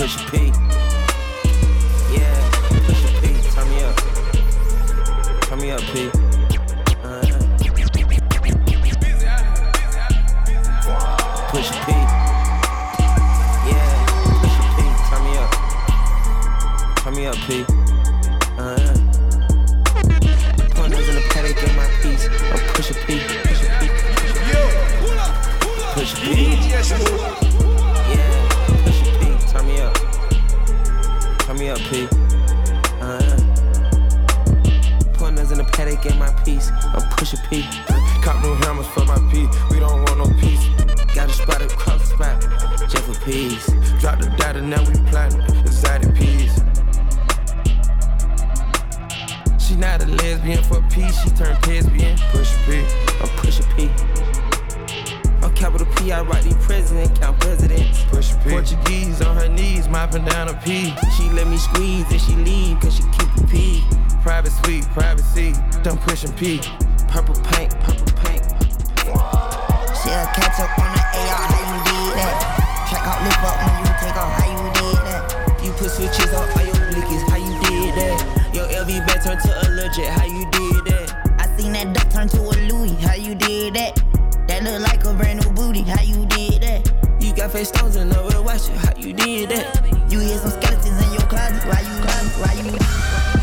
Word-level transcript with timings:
Push 0.00 0.16
a 0.16 0.18
P. 0.30 0.34
Yeah, 2.10 2.40
push 2.86 3.04
a 3.04 3.06
P. 3.20 3.22
Turn 3.52 3.66
me 3.68 3.78
up. 3.82 3.96
Turn 5.42 5.58
me 5.60 5.68
up, 5.72 5.82
P. 5.92 6.08
Uh-huh. 7.04 7.36
Push 11.50 11.68
a 11.68 11.72
P. 11.84 11.92
Yeah, 13.68 13.92
push 14.40 14.56
a 14.56 14.64
P. 14.72 14.78
Turn 15.10 15.20
me 15.26 15.32
up. 15.36 15.50
Turn 16.96 17.12
me 17.14 17.22
up, 17.26 17.36
P. 17.36 17.48
Uh-huh. 18.56 18.96
Pointers 20.76 21.08
in 21.10 21.14
the 21.14 21.22
paddock, 21.28 21.56
get 21.56 21.72
my 21.76 21.86
piece. 22.00 22.24
I'm 22.24 22.60
push 22.72 22.90
a 22.90 22.94
P. 22.94 23.20
Push 23.44 23.62
a 23.62 23.70
P. 23.78 23.82
Push 25.92 26.12
a 26.90 26.94
P. 27.44 27.49
P. 31.88 32.08
Uh-huh. 33.00 33.36
Pointers 35.14 35.50
in 35.50 35.58
the 35.58 35.64
paddock, 35.72 36.02
get 36.02 36.16
my 36.18 36.30
piece. 36.44 36.70
I'm 36.70 37.08
push 37.16 37.32
a 37.32 37.36
P. 37.48 37.62
Cop 38.22 38.42
new 38.42 38.54
hammers 38.66 38.86
for 38.88 39.04
my 39.04 39.18
P. 39.30 39.48
We 39.70 39.80
don't 39.80 40.02
want 40.04 40.18
no 40.18 40.26
peace. 40.40 40.64
Got 41.14 41.28
a 41.28 41.32
spot 41.32 41.62
across 41.62 42.00
the 42.00 42.16
spot. 42.16 42.40
Just 42.90 43.04
for 43.04 43.14
peace. 43.24 43.66
Drop 44.00 44.18
the 44.18 44.28
data, 44.36 44.60
now 44.60 44.82
we 44.84 44.94
planting 45.10 45.40
exotic 45.60 46.14
peas. 46.14 46.52
She 49.58 49.76
not 49.76 50.02
a 50.02 50.06
lesbian 50.06 50.62
for 50.64 50.82
peace, 50.90 51.16
she 51.22 51.30
turned 51.30 51.66
lesbian. 51.66 52.18
Push 52.32 52.52
a 52.54 52.58
P. 52.66 52.68
I'm 53.20 53.28
push 53.38 53.60
a 53.60 53.62
P. 53.74 53.90
I'm 55.42 55.54
capital 55.54 55.86
P, 55.96 56.12
I 56.12 56.22
write 56.22 56.44
the 56.44 56.54
president, 56.66 57.18
count 57.20 57.38
presidents. 57.40 57.69
Push 58.10 58.32
a 58.32 58.36
P. 58.38 58.50
Portuguese 58.50 59.22
on 59.22 59.36
her 59.36 59.48
knees, 59.48 59.88
mopping 59.88 60.24
down 60.24 60.48
a 60.48 60.54
P. 60.54 60.92
She 61.16 61.30
let 61.30 61.46
me 61.46 61.56
squeeze 61.56 62.10
and 62.10 62.20
she 62.20 62.34
leave, 62.34 62.80
cause 62.80 62.96
she 62.96 63.02
keep 63.04 63.30
a 63.36 63.46
P. 63.46 63.84
Private 64.22 64.50
suite, 64.50 64.84
privacy, 64.90 65.54
I'm 65.84 65.96
pushing 65.98 66.32
P. 66.32 66.60
Purple 67.08 67.34
paint, 67.54 67.70
purple 67.80 68.12
paint. 68.18 68.42
She'll 70.02 70.26
catch 70.34 70.58
up 70.58 70.74
on 70.78 70.90
the 70.90 71.02
AR, 71.22 71.44
how 71.46 71.62
you 71.70 71.78
did 71.86 72.10
that? 72.18 72.34
Check 72.90 73.02
out 73.06 73.22
lip 73.22 73.42
up 73.46 73.56
when 73.62 73.74
you 73.78 73.92
take 74.02 74.16
off, 74.18 74.32
how 74.34 74.50
you 74.50 74.66
did 74.74 74.98
that? 75.06 75.64
You 75.64 75.70
put 75.72 75.90
switches 75.90 76.34
on 76.34 76.50
all 76.50 76.64
your 76.66 76.74
blickies, 76.90 77.22
how 77.30 77.36
you 77.38 77.54
did 77.64 77.94
that? 77.94 78.54
Your 78.54 78.66
LV 78.66 79.06
bag 79.06 79.22
turned 79.22 79.40
to 79.40 79.68
allergic, 79.68 80.06
how 80.06 80.26
you 80.26 80.50
did 80.50 80.69
face 87.50 87.68
stones 87.68 87.96
and 87.96 88.14
over 88.14 88.30
the 88.30 88.42
watch 88.42 88.68
it, 88.68 88.76
how 88.76 88.94
you 88.96 89.12
did 89.12 89.50
that? 89.50 89.82
You 90.08 90.20
hear 90.20 90.38
some 90.38 90.50
skeletons 90.50 91.02
in 91.02 91.12
your 91.12 91.26
closet, 91.26 91.66
why 91.66 91.80
you, 91.82 91.94
why 92.38 92.54
you? 92.62 92.78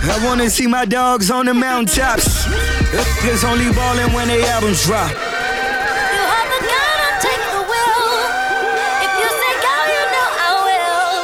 I 0.09 0.25
wanna 0.25 0.49
see 0.49 0.65
my 0.65 0.85
dogs 0.85 1.29
on 1.29 1.45
the 1.45 1.53
mountaintops. 1.53 2.47
It's 3.27 3.43
only 3.43 3.69
ballin' 3.73 4.13
when 4.13 4.29
they 4.29 4.41
albums 4.47 4.85
drop. 4.85 5.11
You 5.11 5.17
have 5.17 6.47
the 6.55 6.61
gun, 6.71 6.97
I'll 7.03 7.19
take 7.19 7.43
the 7.51 7.63
will. 7.67 8.07
If 9.03 9.11
you 9.19 9.27
say 9.27 9.53
go, 9.67 9.75
you 9.91 10.03
know 10.15 10.29
I 10.47 10.51
will. 10.67 11.19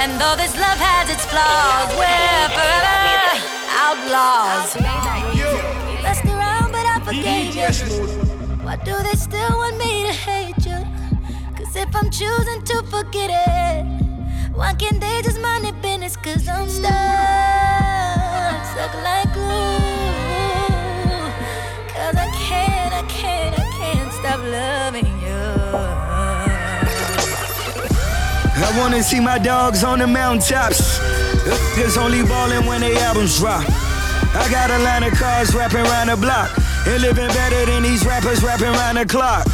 And 0.00 0.10
though 0.16 0.36
this 0.40 0.56
love 0.56 0.80
has 0.80 1.12
its 1.12 1.24
flaws, 1.28 1.92
we're 2.00 2.48
forever 2.56 3.44
outlaws. 3.76 4.72
Messed 6.02 6.24
around, 6.24 6.72
but 6.72 6.86
I 6.88 6.96
forgave 7.04 7.52
you. 7.52 7.68
Why 8.64 8.76
do 8.76 8.96
they 9.04 9.16
still 9.16 9.52
want 9.60 9.76
me 9.76 10.06
to 10.06 10.12
hate 10.12 10.64
you? 10.64 10.65
If 11.78 11.94
I'm 11.94 12.08
choosing 12.08 12.62
to 12.62 12.82
forget 12.84 13.28
it, 13.30 13.84
why 14.54 14.72
can't 14.72 14.98
they 14.98 15.20
just 15.22 15.38
mind 15.38 15.66
their 15.66 15.74
business? 15.74 16.16
Cause 16.16 16.48
I'm 16.48 16.70
stuck, 16.70 16.94
stuck 18.64 18.94
like 19.04 19.30
glue. 19.34 19.76
Cause 21.92 22.16
I 22.16 22.30
can't, 22.32 22.94
I 22.94 23.04
can't, 23.08 23.58
I 23.60 23.70
can't 23.76 24.10
stop 24.10 24.40
loving 24.40 25.04
you. 25.20 25.44
I 28.64 28.78
wanna 28.78 29.02
see 29.02 29.20
my 29.20 29.36
dogs 29.36 29.84
on 29.84 29.98
the 29.98 30.06
mountaintops. 30.06 30.98
It's 31.76 31.98
only 31.98 32.22
ballin' 32.22 32.64
when 32.64 32.80
they 32.80 32.96
albums 32.96 33.38
drop. 33.38 33.68
I 34.34 34.48
got 34.50 34.70
a 34.70 34.78
line 34.78 35.02
of 35.02 35.12
cars 35.12 35.54
rapping 35.54 35.84
around 35.84 36.06
the 36.08 36.16
block. 36.16 36.50
And 36.86 37.02
living 37.02 37.28
better 37.28 37.66
than 37.66 37.82
these 37.82 38.06
rappers 38.06 38.42
rapping 38.42 38.68
around 38.68 38.94
the 38.94 39.04
clock. 39.04 39.46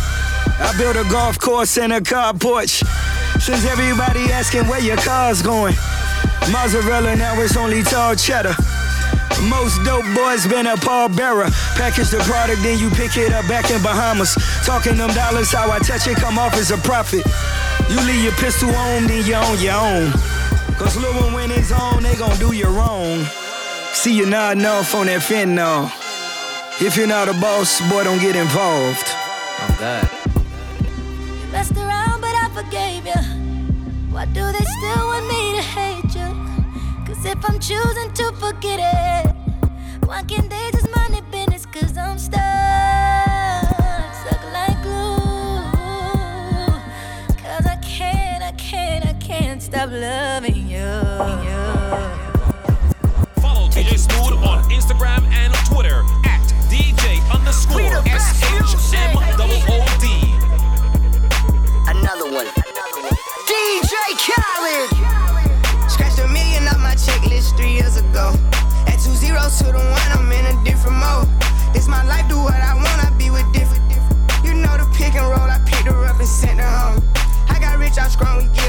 I 0.60 0.74
built 0.78 0.96
a 0.96 1.08
golf 1.10 1.38
course 1.38 1.78
and 1.78 1.92
a 1.92 2.00
car 2.00 2.34
porch. 2.34 2.82
Since 3.40 3.64
everybody 3.66 4.30
asking 4.30 4.68
where 4.68 4.80
your 4.80 4.96
car's 4.96 5.42
going. 5.42 5.74
Mozzarella, 6.50 7.16
now 7.16 7.40
it's 7.40 7.56
only 7.56 7.82
tall 7.82 8.14
cheddar. 8.14 8.54
Most 9.48 9.82
dope 9.84 10.06
boys 10.14 10.46
been 10.46 10.66
a 10.66 10.76
pallbearer. 10.76 11.50
Package 11.76 12.10
the 12.10 12.18
product, 12.18 12.62
then 12.62 12.78
you 12.78 12.90
pick 12.90 13.16
it 13.16 13.32
up 13.32 13.46
back 13.48 13.70
in 13.70 13.82
Bahamas. 13.82 14.34
Talking 14.64 14.96
them 14.96 15.10
dollars, 15.14 15.50
how 15.50 15.70
I 15.70 15.78
touch 15.80 16.06
it, 16.06 16.16
come 16.16 16.38
off 16.38 16.54
as 16.54 16.70
a 16.70 16.78
profit. 16.78 17.26
You 17.90 18.00
leave 18.06 18.22
your 18.22 18.32
pistol 18.34 18.70
on, 18.70 19.06
then 19.06 19.26
you 19.26 19.34
own 19.34 19.58
your 19.58 19.74
own. 19.74 20.12
Cause 20.78 20.96
little 20.96 21.22
one 21.22 21.32
when 21.32 21.50
it's 21.50 21.72
on, 21.72 22.02
they 22.02 22.14
gon' 22.16 22.38
do 22.38 22.52
you 22.52 22.66
wrong. 22.66 23.24
See 23.92 24.16
you 24.16 24.26
nodding 24.26 24.64
off 24.64 24.94
on 24.94 25.06
that 25.06 25.22
fentanyl. 25.22 25.90
If 26.80 26.96
you're 26.96 27.06
not 27.06 27.28
a 27.28 27.34
boss, 27.34 27.80
boy, 27.90 28.04
don't 28.04 28.20
get 28.20 28.36
involved. 28.36 29.06
Oh 29.06 29.76
God. 29.78 30.31
Why 34.22 34.26
do 34.26 34.52
they 34.52 34.64
still 34.64 35.06
want 35.08 35.26
me 35.26 35.56
to 35.56 35.62
hate 35.62 36.14
you? 36.14 36.28
Cause 37.04 37.24
if 37.26 37.44
I'm 37.44 37.58
choosing 37.58 38.12
to 38.12 38.32
forget 38.34 38.78
it, 38.78 39.34
why 40.06 40.22
can't 40.22 40.48
they 40.48 40.70
just 40.70 40.88
mind 40.94 41.14
their 41.14 41.22
business? 41.22 41.66
Cause 41.66 41.98
I'm 41.98 42.16
stuck, 42.18 42.40
stuck 44.14 44.44
like 44.52 44.80
glue. 44.80 45.58
Cause 47.42 47.66
I 47.66 47.74
can't, 47.82 48.44
I 48.44 48.52
can't, 48.52 49.04
I 49.04 49.14
can't 49.14 49.60
stop 49.60 49.90
loving 49.90 50.68
you. 50.68 50.86
Follow 53.42 53.66
DJ 53.70 53.98
Smooth 53.98 54.38
on 54.44 54.62
Instagram 54.70 55.24
and 55.32 55.52
Twitter 55.66 56.04
at 56.26 56.46
DJ 56.70 57.18
underscore 57.28 58.04
SHMOOD. 58.70 59.32
Another 61.88 62.30
one. 62.30 62.61
DJ 63.62 63.94
Khaled. 64.18 64.90
Scratched 65.88 66.18
a 66.18 66.26
million 66.26 66.66
off 66.66 66.78
my 66.78 66.94
checklist 66.98 67.56
three 67.56 67.74
years 67.74 67.96
ago. 67.96 68.34
At 68.90 68.98
two 68.98 69.14
zeros 69.14 69.58
to 69.58 69.66
the 69.70 69.78
one, 69.78 70.10
I'm 70.18 70.32
in 70.32 70.46
a 70.46 70.64
different 70.64 70.98
mode. 70.98 71.28
This 71.72 71.86
my 71.86 72.02
life, 72.02 72.28
do 72.28 72.38
what 72.42 72.58
I 72.58 72.74
want, 72.74 72.98
I 73.06 73.10
be 73.16 73.30
with 73.30 73.46
different. 73.52 73.82
You 74.42 74.54
know 74.54 74.76
the 74.76 74.86
pick 74.98 75.14
and 75.14 75.26
roll, 75.30 75.46
I 75.46 75.62
picked 75.64 75.86
her 75.86 76.04
up 76.04 76.18
and 76.18 76.26
sent 76.26 76.58
her 76.58 76.66
home. 76.66 77.04
I 77.48 77.60
got 77.60 77.78
rich 77.78 77.98
out 77.98 78.10
strong, 78.10 78.38
we 78.38 78.44
get 78.52 78.61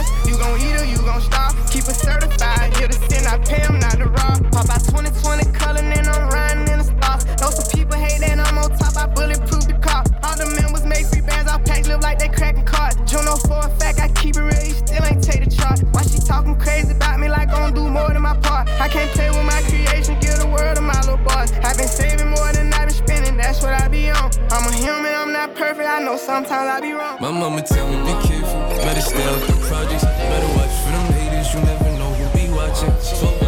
us. 0.00 0.08
You 0.26 0.36
gon' 0.36 0.60
eat 0.60 0.76
or 0.80 0.84
you 0.84 0.98
gon' 1.04 1.20
starve. 1.20 1.54
Keep 1.70 1.84
it 1.92 1.96
certified. 1.96 2.76
Here 2.76 2.88
to 2.88 2.98
sin, 3.08 3.26
I 3.26 3.38
pay 3.38 3.60
him 3.60 3.78
not 3.78 3.96
to 4.00 4.08
rob. 4.08 4.40
Pop 4.52 4.68
out 4.68 4.82
2020 4.88 5.52
color, 5.52 5.80
and 5.80 6.08
I'm 6.08 6.28
riding 6.28 6.68
in 6.72 6.78
the 6.80 6.88
stars. 6.88 7.24
Know 7.40 7.50
some 7.50 7.68
people 7.76 7.96
hate 7.96 8.20
that 8.20 8.38
I'm 8.38 8.58
on 8.58 8.70
top. 8.76 8.96
I 8.96 9.06
bulletproof 9.06 9.66
the 9.68 9.76
car. 9.78 10.02
All 10.24 10.36
the 10.36 10.46
men 10.56 10.72
was 10.72 10.84
made 10.84 11.06
free 11.06 11.20
bands. 11.20 11.50
I 11.50 11.60
packed 11.60 11.88
live 11.88 12.00
like 12.00 12.18
they 12.18 12.28
cracking 12.28 12.64
cards. 12.64 12.96
Juno 13.10 13.36
oh 13.36 13.48
for 13.48 13.60
a 13.60 13.70
fact, 13.78 14.00
I 14.00 14.08
keep 14.08 14.36
it 14.36 14.42
real. 14.42 14.64
You 14.64 14.74
still 14.74 15.04
ain't 15.04 15.22
take 15.22 15.44
the 15.44 15.50
chart. 15.50 15.80
Why 15.92 16.02
she 16.02 16.18
talking 16.18 16.56
crazy 16.58 16.92
about 16.92 17.20
me 17.20 17.28
like 17.28 17.50
gon' 17.50 17.74
do 17.74 17.88
more 17.88 18.08
than 18.08 18.22
my 18.22 18.36
part? 18.38 18.68
I 18.80 18.88
can't 18.88 19.10
play 19.12 19.30
with 19.30 19.44
my 19.44 19.60
creation. 19.68 20.18
Give 20.20 20.36
the 20.38 20.48
world 20.48 20.76
to 20.76 20.82
my 20.82 20.98
little 21.04 21.22
boss. 21.28 21.52
I've 21.66 21.76
been 21.76 21.88
saving 21.88 22.30
more 22.30 22.52
than 22.52 22.72
I've 22.72 22.88
been 22.88 22.96
spending. 22.96 23.36
That's 23.36 23.62
what 23.62 23.74
I 23.74 23.88
be 23.88 24.10
on. 24.10 24.30
I'm 24.50 24.64
a 24.66 24.72
human. 24.72 25.12
I'm 25.20 25.32
not 25.32 25.54
perfect. 25.54 25.88
I 25.88 26.00
know 26.00 26.16
sometimes 26.16 26.68
I 26.74 26.80
be 26.80 26.92
wrong. 26.92 27.18
My 27.20 27.30
mama 27.30 27.62
tell 27.62 27.86
me 27.88 27.96
be 28.08 28.14
careful, 28.26 28.60
better 28.84 29.00
stay 29.00 29.59
projects, 29.80 30.04
better 30.04 30.46
watch 30.56 30.74
for 30.84 30.90
them 30.90 31.12
haters. 31.14 31.54
You 31.54 31.60
never 31.62 31.90
know 31.98 32.12
who 32.12 32.38
be 32.38 32.52
watching. 32.52 32.92
Talk 33.18 33.39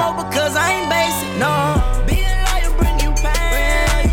more 0.00 0.24
because 0.24 0.56
I 0.56 0.66
ain't 0.76 0.88
basic. 0.88 1.30
No, 1.36 1.52
being 2.08 2.38
loyal 2.48 2.72
bring 2.80 2.96
you 3.04 3.12
pain. 3.20 4.08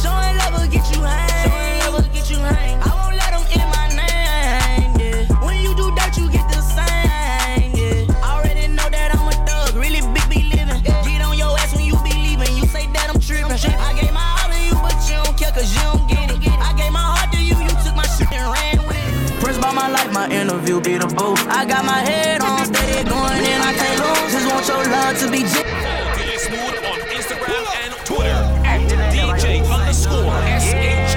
Showing 0.00 0.34
love 0.40 0.52
will 0.56 0.70
get 0.72 0.84
you. 0.92 1.00
I 1.04 2.90
won't 2.96 3.52
in 3.60 3.68
my 3.76 3.86
name. 4.00 5.28
When 5.44 5.60
you 5.60 5.74
do 5.74 5.92
dirt, 5.96 6.16
you 6.16 6.26
get 6.30 6.46
the 6.48 6.62
same. 6.76 7.72
Yeah, 7.76 8.30
already 8.30 8.68
know 8.68 8.88
that 8.96 9.08
I'm 9.14 9.28
a 9.28 9.34
thug, 9.46 9.76
really 9.76 10.00
big 10.14 10.26
be 10.32 10.40
living. 10.54 10.80
Get 10.82 11.20
on 11.20 11.36
your 11.36 11.52
ass 11.60 11.74
when 11.76 11.84
you 11.84 11.96
be 12.02 12.12
leaving. 12.24 12.52
You 12.56 12.64
say 12.66 12.86
that 12.96 13.06
I'm 13.12 13.20
tripping. 13.20 13.52
I 13.52 13.92
gave 13.98 14.12
my 14.12 14.24
all 14.40 14.48
to 14.48 14.58
you, 14.68 14.76
but 14.84 14.96
you 15.08 15.16
don't 15.20 15.36
you 15.76 15.82
don't 15.88 16.08
get 16.08 16.30
it. 16.32 16.58
I 16.68 16.72
gave 16.80 16.92
my 16.92 17.04
heart 17.12 17.32
to 17.34 17.38
you, 17.38 17.56
you 17.60 17.74
took 17.84 17.94
my 17.94 18.08
shit 18.14 18.32
and 18.32 18.48
ran 18.54 18.78
with 18.88 18.96
it. 18.96 19.60
By 19.62 19.70
my 19.70 19.88
life, 19.88 20.12
my 20.12 20.28
interview 20.28 20.80
be 20.80 20.98
the 20.98 21.06
booth. 21.06 21.38
I 21.46 21.64
got 21.64 21.84
my 21.84 22.00
head 22.00 22.41
Just 24.72 24.90
love 24.90 25.18
to 25.20 25.30
be 25.30 25.44
DJ 25.44 26.38
Smooth 26.40 26.80
on 26.88 26.98
Instagram 27.12 27.64
and 27.84 27.92
Twitter 28.08 28.42
at 28.64 28.80
DJ 28.88 29.60
underscore 29.68 30.32
SHMOOD. 30.32 31.12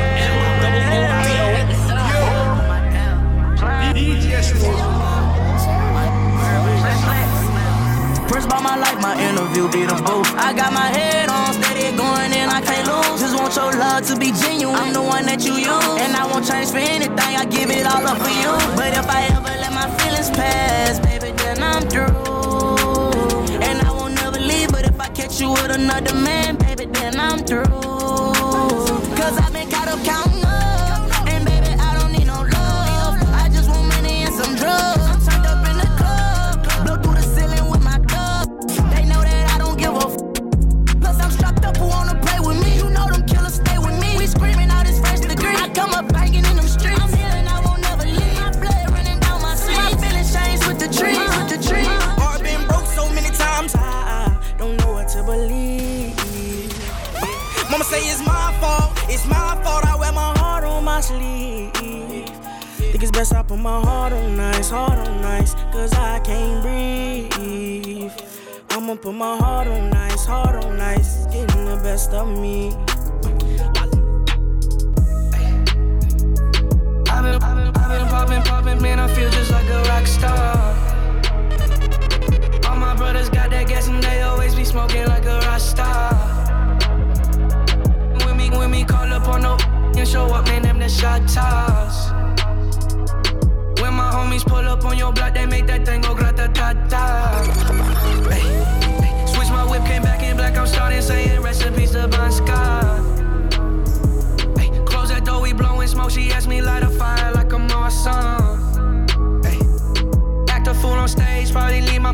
Prince 8.28 8.46
by 8.46 8.60
my 8.60 8.75
life, 8.75 9.00
my 9.02 9.16
interview 9.24 9.72
be 9.72 9.86
the 9.86 9.96
booth. 10.04 10.28
I 10.36 10.52
got 10.54 10.74
my 10.74 10.88
head 10.92 11.30
on, 11.30 11.54
steady 11.54 11.96
going 11.96 12.34
in, 12.34 12.50
I 12.50 12.60
can't 12.60 12.86
lose. 12.86 13.22
Just 13.22 13.36
want 13.40 13.56
your 13.56 13.72
love 13.80 14.06
to 14.07 14.18
be 14.19 14.34
genuine. 14.34 14.75
I'm 14.75 14.92
the 14.92 15.02
one 15.02 15.25
that 15.28 15.46
you 15.46 15.54
use, 15.54 16.02
and 16.04 16.13
I 16.13 16.28
won't 16.28 16.46
change 16.46 16.72
for 16.72 16.78
anything. 16.78 17.38
I 17.40 17.46
give 17.46 17.72
it 17.72 17.86
all 17.86 18.06
up 18.06 18.18
for 18.18 18.30
you. 18.30 18.52
But 18.75 18.92
if 18.98 19.07
I 19.07 19.28
ever 19.31 19.56
let 19.63 19.72
my 19.72 19.88
feelings 19.98 20.30
pass, 20.30 21.00
you 25.45 25.51
with 25.51 25.71
another 25.71 26.15
man, 26.15 26.56
baby, 26.57 26.86
then 26.86 27.19
I'm 27.19 27.39
through. 27.39 27.75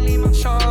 Leave 0.01 0.19
my, 0.19 0.31
leave 0.31 0.70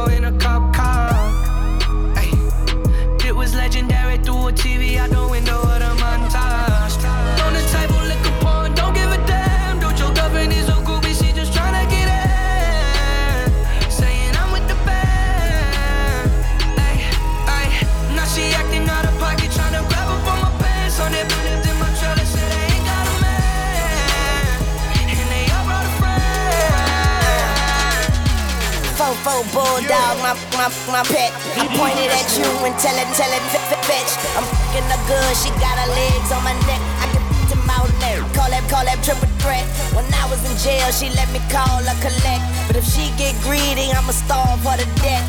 bulldog, 29.70 30.18
my, 30.18 30.34
my, 30.58 30.68
my 30.90 31.02
pet. 31.06 31.30
I 31.54 31.62
pointed 31.78 32.10
at 32.10 32.26
you 32.34 32.48
and 32.66 32.74
tell 32.82 32.96
it, 32.98 33.06
tell 33.14 33.30
it, 33.30 33.44
bitch. 33.86 34.12
I'm 34.34 34.42
fucking 34.42 34.86
her 34.90 35.02
good, 35.06 35.34
she 35.38 35.50
got 35.62 35.78
her 35.78 35.90
legs 35.94 36.30
on 36.34 36.42
my 36.42 36.54
neck. 36.66 36.82
I 36.98 37.06
can 37.14 37.22
to 37.50 37.56
my 37.70 37.78
leg. 38.02 38.18
Call 38.34 38.50
that, 38.50 38.66
call 38.66 38.84
that 38.84 38.98
triple 39.06 39.30
threat. 39.38 39.66
When 39.94 40.06
I 40.14 40.26
was 40.26 40.42
in 40.42 40.54
jail, 40.58 40.90
she 40.90 41.10
let 41.14 41.30
me 41.30 41.38
call 41.54 41.82
her 41.86 41.98
collect. 42.02 42.42
But 42.66 42.76
if 42.82 42.86
she 42.86 43.14
get 43.14 43.34
greedy, 43.46 43.94
I'ma 43.94 44.10
starve 44.10 44.62
her 44.66 44.76
to 44.76 44.88
death. 45.02 45.26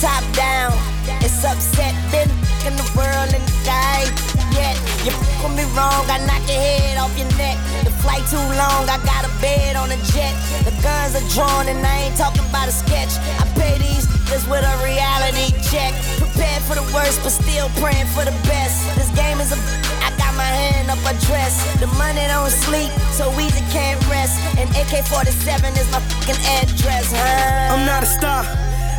Top 0.00 0.24
down, 0.32 0.72
it's 1.20 1.44
upset. 1.44 1.92
Been 2.08 2.30
in 2.64 2.72
the 2.76 2.88
world 2.96 3.30
and 3.36 3.44
die 3.68 4.37
yet. 4.58 4.76
You 5.06 5.14
with 5.42 5.54
me 5.54 5.64
wrong, 5.78 6.04
I 6.10 6.18
knock 6.26 6.42
your 6.50 6.58
head 6.58 6.98
off 6.98 7.14
your 7.14 7.30
neck. 7.38 7.56
The 7.86 7.94
flight 8.02 8.26
too 8.26 8.42
long, 8.58 8.90
I 8.90 8.98
got 9.06 9.22
a 9.22 9.32
bed 9.40 9.76
on 9.78 9.90
a 9.94 9.98
jet. 10.10 10.34
The 10.66 10.74
guns 10.82 11.14
are 11.14 11.26
drawn 11.32 11.70
and 11.70 11.80
I 11.86 12.10
ain't 12.10 12.16
talking 12.18 12.44
about 12.50 12.68
a 12.68 12.74
sketch. 12.74 13.14
I 13.38 13.44
pay 13.54 13.78
these 13.78 14.08
niggas 14.28 14.44
with 14.50 14.64
a 14.64 14.74
reality 14.84 15.52
check. 15.70 15.94
Prepared 16.18 16.62
for 16.62 16.74
the 16.74 16.86
worst, 16.94 17.22
but 17.22 17.30
still 17.30 17.68
praying 17.80 18.06
for 18.14 18.24
the 18.24 18.34
best. 18.44 18.76
This 18.96 19.10
game 19.16 19.40
is 19.40 19.52
a 19.52 19.58
I 20.04 20.10
got 20.16 20.34
my 20.34 20.44
hand 20.44 20.90
up 20.90 20.98
a 21.06 21.14
dress. 21.26 21.54
The 21.80 21.86
money 21.98 22.24
don't 22.26 22.50
sleep, 22.50 22.90
so 23.12 23.30
easy 23.40 23.62
can't 23.72 24.00
rest. 24.08 24.38
And 24.58 24.68
AK-47 24.70 25.76
is 25.78 25.90
my 25.90 26.00
fucking 26.00 26.40
address, 26.58 27.12
huh? 27.12 27.74
I'm 27.74 27.86
not 27.86 28.02
a 28.02 28.06
star. 28.06 28.44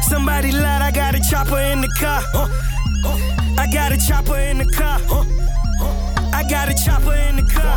Somebody 0.03 0.51
lied, 0.51 0.81
I 0.81 0.91
got 0.91 1.15
a 1.15 1.21
chopper 1.29 1.59
in 1.59 1.81
the 1.81 1.91
car. 1.99 2.23
I 3.59 3.67
got 3.67 3.91
a 3.91 3.97
chopper 3.97 4.37
in 4.37 4.57
the 4.57 4.65
car. 4.71 5.01
I 6.33 6.39
I 6.39 6.43
got 6.47 6.69
a 6.69 6.73
chopper 6.73 7.13
in 7.27 7.35
the 7.35 7.43
car. 7.43 7.67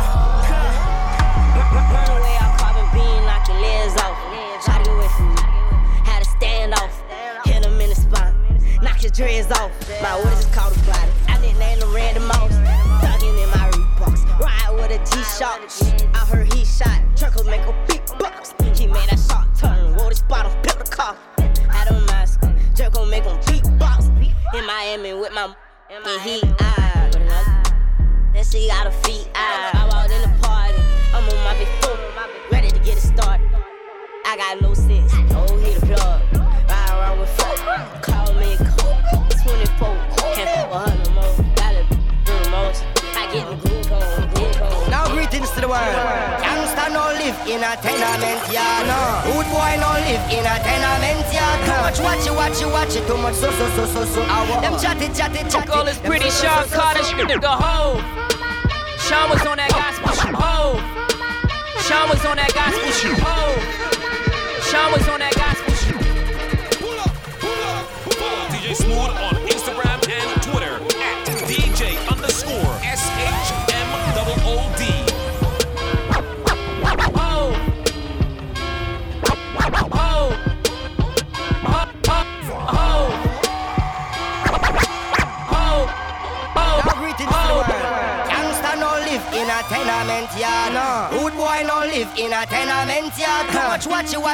Run 1.75 2.07
away 2.15 2.37
off 2.39 2.57
carbon 2.57 2.87
beam, 2.95 3.25
knock 3.27 3.45
your 3.49 3.59
legs 3.59 3.99
off. 3.99 4.15
Get 4.65 4.87
away 4.87 5.07
from 5.17 5.35
me. 5.35 5.41
Had 6.07 6.23
to 6.23 6.29
stand 6.29 6.73
off. 6.75 7.03
Hit 7.43 7.65
him 7.65 7.81
in 7.81 7.89
the 7.89 7.95
spine. 7.95 8.33
Knock 8.81 9.01
his 9.01 9.11
dreads 9.11 9.51
off. 9.51 9.71
My 10.01 10.15
what 10.15 10.31
is 10.39 10.45
called 10.55 10.71
a 10.71 10.79
body? 10.87 11.11
I 11.27 11.37
didn't 11.41 11.59
name 11.59 11.79
them 11.81 11.93
random 11.93 12.27
mouse. 12.27 12.53
Thugging 13.03 13.43
in 13.43 13.49
my 13.51 13.69
Reeboks. 13.71 14.39
Ride 14.39 14.71
with 14.75 14.91
a 14.95 14.99
G-Shock. 15.03 15.59
I 16.15 16.19
heard 16.19 16.53
he 16.53 16.63
shot. 16.63 17.01
Truckle 17.17 17.43
make 17.43 17.65
a 17.67 17.75
big 17.89 18.05
box. 18.17 18.53
He 18.79 18.87
made 18.87 19.09
that 19.09 19.19
shot 19.19 19.53
turn. 19.59 19.93
Wore 19.97 20.07
this 20.07 20.21
bottle, 20.21 20.53
built 20.63 20.79
the 20.79 20.85
car. 20.89 21.17
Had 21.67 21.89
him 21.89 22.05
mask. 22.05 22.39
Jerk 22.73 22.93
gon' 22.93 23.09
make 23.09 23.25
him 23.25 23.37
beatbox. 23.41 24.07
In 24.55 24.65
Miami 24.65 25.13
with 25.13 25.33
my 25.33 25.53
and 25.93 26.21
he 26.21 26.41
ah. 26.59 27.09
Then 28.33 28.43
she 28.43 28.67
got 28.67 28.85
her 28.85 28.91
feet 29.03 29.29
ah. 29.35 29.71
I 29.73 29.87
walked 29.87 30.11
in 30.11 30.21
the 30.21 30.41
party. 30.41 30.81
I'm 31.13 31.23
on 31.29 31.43
my 31.43 31.55
big 31.57 31.67
foot. 31.81 31.99
Ready 32.51 32.69
to 32.69 32.79
get 32.79 32.97
it 32.97 33.01
started. 33.01 33.47
I 34.25 34.35
got 34.37 34.61
no 34.61 34.73
sense. 34.73 35.13
Oh, 35.31 35.57
hit 35.57 35.79
the 35.81 35.85
plug. 35.85 36.21
Ride 36.67 36.89
around 36.89 37.19
with 37.19 37.29
folk. 37.29 37.57
Call 38.01 38.33
me 38.35 38.55
cool. 38.57 38.97
24. 39.43 39.95
Can't 40.33 40.49
fuck 40.49 40.71
with 40.71 40.89
her 40.89 40.97
no 41.03 41.11
more. 41.13 41.55
Got 41.55 41.75
a 41.75 41.85
the 42.25 42.49
most. 42.49 42.83
I 43.15 43.31
get 43.31 43.47
the 43.49 43.55
groove 43.55 43.61
on. 43.61 43.61
Groove 43.61 43.67
on. 43.67 43.72
Greetings 45.43 45.59
to 45.59 45.67
the 45.67 45.67
world. 45.67 46.39
Gangsta 46.39 46.87
no 46.87 47.03
live 47.19 47.35
in 47.51 47.59
a 47.59 47.75
tenement 47.83 48.47
yard. 48.47 48.87
No. 48.87 49.27
Good 49.27 49.47
boy 49.51 49.75
no 49.75 49.91
live 49.99 50.23
in 50.31 50.45
a 50.47 50.55
tenement 50.63 51.27
yard. 51.35 51.59
Too 51.67 51.83
much 51.83 51.99
watch 51.99 52.23
it, 52.23 52.31
watch 52.31 52.61
it, 52.63 52.71
watch 52.71 52.95
it. 52.95 53.03
Too 53.05 53.17
much 53.17 53.35
so 53.35 53.51
so 53.51 53.67
so 53.75 53.85
so 53.85 54.05
so. 54.05 54.21
Them 54.23 54.79
chatty 54.79 55.11
chatty 55.11 55.43
chatty. 55.51 55.69
All 55.69 55.83
this 55.83 55.99
pretty 55.99 56.29
Sean 56.31 56.63
Carter 56.71 57.03
the 57.03 57.49
hoe. 57.49 57.99
Sean 59.03 59.29
was 59.29 59.43
on 59.43 59.57
that 59.59 59.67
gospel 59.75 60.15
shit, 60.15 60.31
hoe. 60.31 60.79
Sean 61.83 62.07
was 62.07 62.23
on 62.23 62.37
that 62.39 62.53
gospel 62.55 62.91
shit, 62.95 63.19
hoe. 63.19 63.59
Sean 64.71 64.93
was 64.95 65.05
on 65.09 65.19
that 65.19 65.35
gospel 65.35 65.72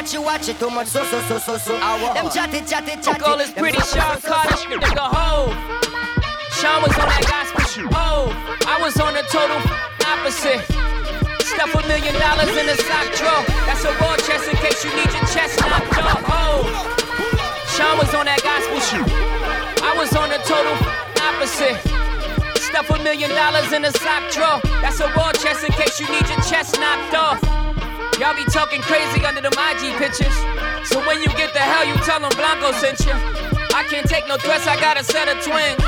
watch 0.09 0.15
it, 0.15 0.25
watch 0.25 0.49
it. 0.49 0.59
Too 0.59 0.69
much 0.69 0.87
so 0.87 1.03
so 1.03 1.21
so 1.21 1.37
so 1.37 1.57
so. 1.57 1.73
Them 1.77 2.29
chatty 2.29 2.61
chatty 2.65 2.97
chatty. 3.01 3.23
All 3.23 3.37
this 3.37 3.51
Them 3.51 3.61
pretty 3.61 3.79
Sean 3.81 4.17
Carter 4.21 4.57
nigga, 4.65 5.05
hoe. 5.05 5.53
Sean 6.57 6.81
was 6.81 6.97
on 6.97 7.05
that 7.05 7.25
gospel 7.29 7.89
hoe. 7.93 8.29
Oh, 8.29 8.65
I 8.65 8.81
was 8.81 8.97
on 8.99 9.13
the 9.13 9.21
total 9.29 9.61
opposite. 10.09 10.65
Stuff 11.45 11.75
a 11.75 11.81
million 11.87 12.13
dollars 12.17 12.49
in 12.57 12.65
a 12.69 12.75
sock 12.77 13.05
drawer. 13.21 13.43
That's 13.69 13.85
a 13.85 13.93
raw 14.01 14.15
chest 14.17 14.49
in 14.49 14.57
case 14.57 14.81
you 14.83 14.89
need 14.97 15.11
your 15.13 15.25
chest 15.29 15.61
knocked 15.61 15.97
off, 16.01 16.25
oh, 16.25 16.33
hoe. 16.33 16.65
Sean 17.77 17.97
was 17.97 18.13
on 18.13 18.25
that 18.25 18.41
gospel. 18.41 18.81
I 19.85 19.93
was 19.93 20.09
on 20.17 20.29
the 20.29 20.41
total 20.41 20.73
opposite. 21.21 21.77
Stuff 22.57 22.89
a 22.89 23.03
million 23.03 23.29
dollars 23.29 23.71
in 23.73 23.85
a 23.85 23.91
sock 23.91 24.25
drawer. 24.33 24.57
That's 24.81 24.99
a 25.01 25.07
raw 25.13 25.31
chest 25.33 25.63
in 25.63 25.71
case 25.73 25.99
you 25.99 26.07
need 26.09 26.25
your 26.29 26.41
chest 26.49 26.79
knocked 26.79 27.13
off. 27.13 27.58
Y'all 28.19 28.35
be 28.35 28.43
talking 28.51 28.81
crazy 28.81 29.23
under 29.25 29.39
them 29.39 29.53
IG 29.55 29.95
pictures. 29.95 30.35
So 30.83 30.99
when 31.07 31.23
you 31.23 31.29
get 31.39 31.53
the 31.53 31.63
hell, 31.63 31.87
you 31.87 31.95
tell 32.03 32.19
them 32.19 32.27
Blanco 32.35 32.73
sent 32.73 32.99
you. 33.07 33.15
I 33.71 33.87
can't 33.87 34.05
take 34.09 34.27
no 34.27 34.35
threats, 34.35 34.67
I 34.67 34.75
got 34.75 34.99
a 34.99 35.03
set 35.05 35.31
of 35.31 35.39
twins. 35.39 35.79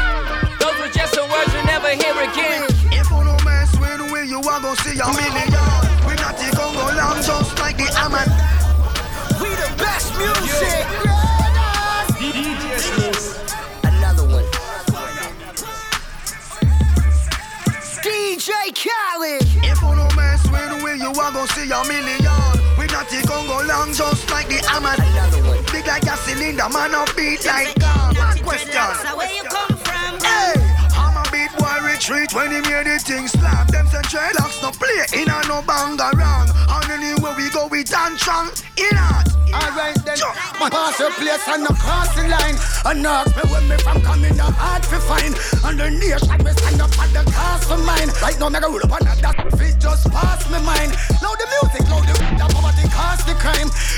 Those 0.55 0.79
were 0.79 0.87
just 0.95 1.13
some 1.13 1.29
words 1.29 1.51
you 1.51 1.61
never 1.67 1.91
hear 1.91 2.15
again. 2.23 2.63
If 2.87 3.11
you 3.11 3.19
no 3.27 3.35
mess 3.43 3.75
with 3.75 3.99
the 3.99 4.07
way 4.13 4.23
you 4.23 4.39
are 4.39 4.61
gonna 4.63 4.79
see 4.79 4.95
a 4.95 5.11
million. 5.11 5.51
We 6.07 6.15
not 6.23 6.39
the 6.39 6.47
Congo 6.55 6.95
long 6.95 7.19
just 7.19 7.59
like 7.59 7.75
the 7.75 7.91
Aman. 7.99 8.23
We 9.43 9.51
the 9.51 9.67
best 9.75 10.15
music. 10.15 10.87
Another 13.83 14.23
one. 14.23 14.47
DJ 17.99 18.71
Khaled. 18.71 19.50
You 21.13 21.21
are 21.21 21.31
gonna 21.31 21.47
see 21.47 21.69
a 21.71 21.83
million. 21.87 22.23
We 22.77 22.85
not 22.87 23.09
the 23.09 23.23
Congo 23.27 23.65
long 23.67 23.93
just 23.93 24.29
like 24.31 24.47
the 24.47 24.59
one. 24.81 25.63
Big 25.71 25.87
like 25.87 26.03
a 26.03 26.17
cylinder, 26.17 26.69
man 26.69 26.93
a 26.93 27.05
beat 27.15 27.45
like 27.45 27.77
God. 27.79 28.17
One 28.17 28.39
question. 28.39 29.17
Where 29.17 29.33
you 29.33 29.43
come 29.43 29.80
boy 31.57 31.77
retreat 31.83 32.33
when 32.33 32.51
he 32.51 32.61
made 32.61 32.87
the 32.87 32.99
thing 32.99 33.27
slap. 33.27 33.67
Them 33.67 33.87
say 33.87 34.01
dreadlocks 34.07 34.61
no 34.61 34.71
play 34.71 35.05
in 35.19 35.29
a 35.29 35.39
no 35.47 35.61
bang 35.61 35.99
around. 35.99 36.49
And 36.55 36.91
anywhere 36.91 37.35
we 37.37 37.49
go 37.49 37.67
we 37.67 37.83
dance 37.83 38.21
strong 38.21 38.49
in 38.77 38.97
art. 38.97 39.27
Alright 39.51 39.99
then, 40.05 40.17
my 40.59 40.69
pass 40.69 40.99
your 40.99 41.11
place 41.11 41.43
and 41.47 41.63
no 41.63 41.71
crossing 41.75 42.29
line. 42.29 42.55
And 42.85 43.05
ask 43.05 43.35
me 43.35 43.43
when 43.51 43.67
me 43.67 43.75
from 43.77 44.01
coming 44.01 44.35
the 44.35 44.47
hard 44.47 44.83
to 44.83 44.99
find. 45.03 45.35
And 45.67 45.75
the 45.79 45.91
nation 45.91 46.39
me 46.39 46.51
stand 46.55 46.81
up 46.81 46.95
at 46.97 47.11
the 47.11 47.23
cast 47.31 47.69
of 47.71 47.83
mine. 47.83 48.09
Right 48.21 48.39
now, 48.39 48.49
me 48.49 48.59
go 48.59 48.71
roll 48.71 48.83
up 48.83 48.93
on 48.93 49.03
that 49.03 49.51
fit 49.59 49.79
just 49.79 50.09
pass 50.11 50.47
me 50.47 50.59
mind. 50.63 50.95
Now 51.21 51.35
the 51.35 51.47
music, 51.59 51.80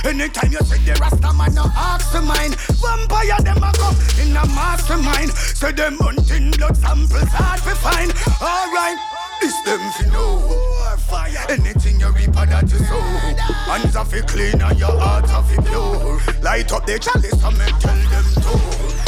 Anytime 0.03 0.51
you 0.51 0.59
see 0.59 0.83
the 0.83 0.93
Rasta 0.99 1.31
man, 1.33 1.55
no 1.55 1.63
ask 1.75 2.11
for 2.11 2.21
mine. 2.21 2.51
Vampire 2.83 3.39
them 3.41 3.63
a 3.63 3.71
come 3.71 3.95
in 4.19 4.35
a 4.35 4.45
mastermind. 4.51 5.31
Say 5.31 5.71
them 5.71 5.97
hunting 5.99 6.51
blood 6.51 6.75
samples 6.75 7.31
hard 7.31 7.61
to 7.63 7.73
find. 7.79 8.11
Alright, 8.43 8.97
this 9.39 9.55
them 9.63 9.79
fi 9.95 10.11
know. 10.11 10.39
Fire. 11.07 11.45
Anything 11.49 11.99
you 11.99 12.11
reap 12.11 12.35
of 12.35 12.49
that 12.51 12.69
you 12.69 12.79
sow. 12.83 12.99
Hands 13.71 13.95
are 13.95 14.05
fi 14.05 14.21
clean 14.21 14.61
and 14.61 14.77
your 14.77 14.91
heart 14.99 15.29
are 15.29 15.43
fi 15.43 15.55
pure. 15.63 16.19
Light 16.41 16.71
up 16.73 16.85
the 16.85 16.99
chalice 16.99 17.43
and 17.43 17.57
me 17.57 17.65
tell 17.79 17.95
them 18.11 18.27
to. 18.43 18.53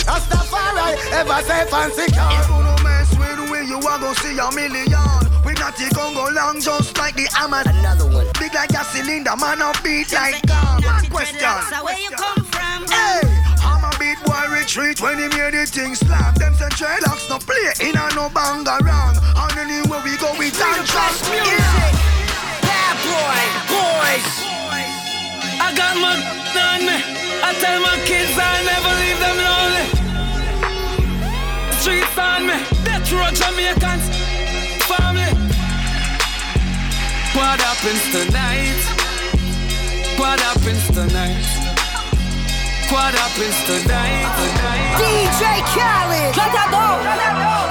Rastafari 0.07 0.95
ever 1.11 1.41
safe 1.43 1.73
and 1.73 1.91
If 1.91 2.07
secure. 2.07 2.31
you 2.31 2.63
no 2.63 2.75
mess 2.83 3.11
with 3.19 3.51
way 3.51 3.63
you 3.67 3.77
are 3.77 3.99
gonna 3.99 4.15
see 4.15 4.37
a 4.39 4.49
million. 4.55 5.24
We 5.45 5.53
not 5.61 5.77
the 5.77 5.93
Congo 5.93 6.33
long 6.33 6.59
just 6.59 6.97
like 6.97 7.13
the 7.13 7.29
Aman. 7.37 7.69
Another 7.69 8.09
one. 8.09 8.25
Big 8.41 8.53
like 8.53 8.73
a 8.73 8.83
cylinder, 8.83 9.37
man 9.37 9.61
a 9.61 9.69
beat 9.85 10.11
like 10.11 10.41
God. 10.47 10.83
One 10.83 11.05
question. 11.13 11.53
So 11.69 11.85
where 11.85 11.99
you 12.01 12.09
come 12.09 12.41
from? 12.49 12.89
Hey, 12.89 13.21
I'm 13.61 13.85
a 13.85 13.93
beat 14.01 14.17
boy 14.25 14.49
retreat 14.49 14.99
when 15.01 15.21
he 15.21 15.29
made 15.29 15.53
the 15.53 15.69
thing 15.69 15.93
slap. 15.93 16.33
Them 16.41 16.55
say 16.55 16.65
dreadlocks 16.73 17.29
no 17.29 17.37
play 17.37 17.77
in 17.85 17.93
a 17.93 18.09
no 18.17 18.25
bang 18.33 18.65
around. 18.65 19.21
And 19.21 19.53
anywhere 19.61 20.01
we 20.01 20.17
go 20.17 20.33
we 20.33 20.49
dance 20.49 20.89
strong. 20.89 21.13
Music. 21.29 21.93
Bad 22.65 22.97
boy. 23.05 23.37
Boys. 23.69 24.27
I 25.61 25.69
got 25.77 25.93
my 26.01 26.17
on. 26.57 26.89
I 27.45 27.53
tell 27.61 27.79
my 27.85 27.97
kids 28.09 28.33
I 28.33 28.65
never 28.65 28.93
leave 28.97 29.19
them 29.21 29.37
lonely. 29.45 29.85
Streets 31.77 32.17
on 32.17 32.47
me. 32.47 32.74
Happens 37.75 38.07
tonight? 38.11 38.79
What 40.17 40.39
happens 40.39 40.87
tonight? 40.87 41.43
What 42.87 43.11
happens 43.11 43.57
tonight? 43.67 44.31
tonight? 44.39 44.95
DJ 44.95 45.43
Khaled. 45.75 46.31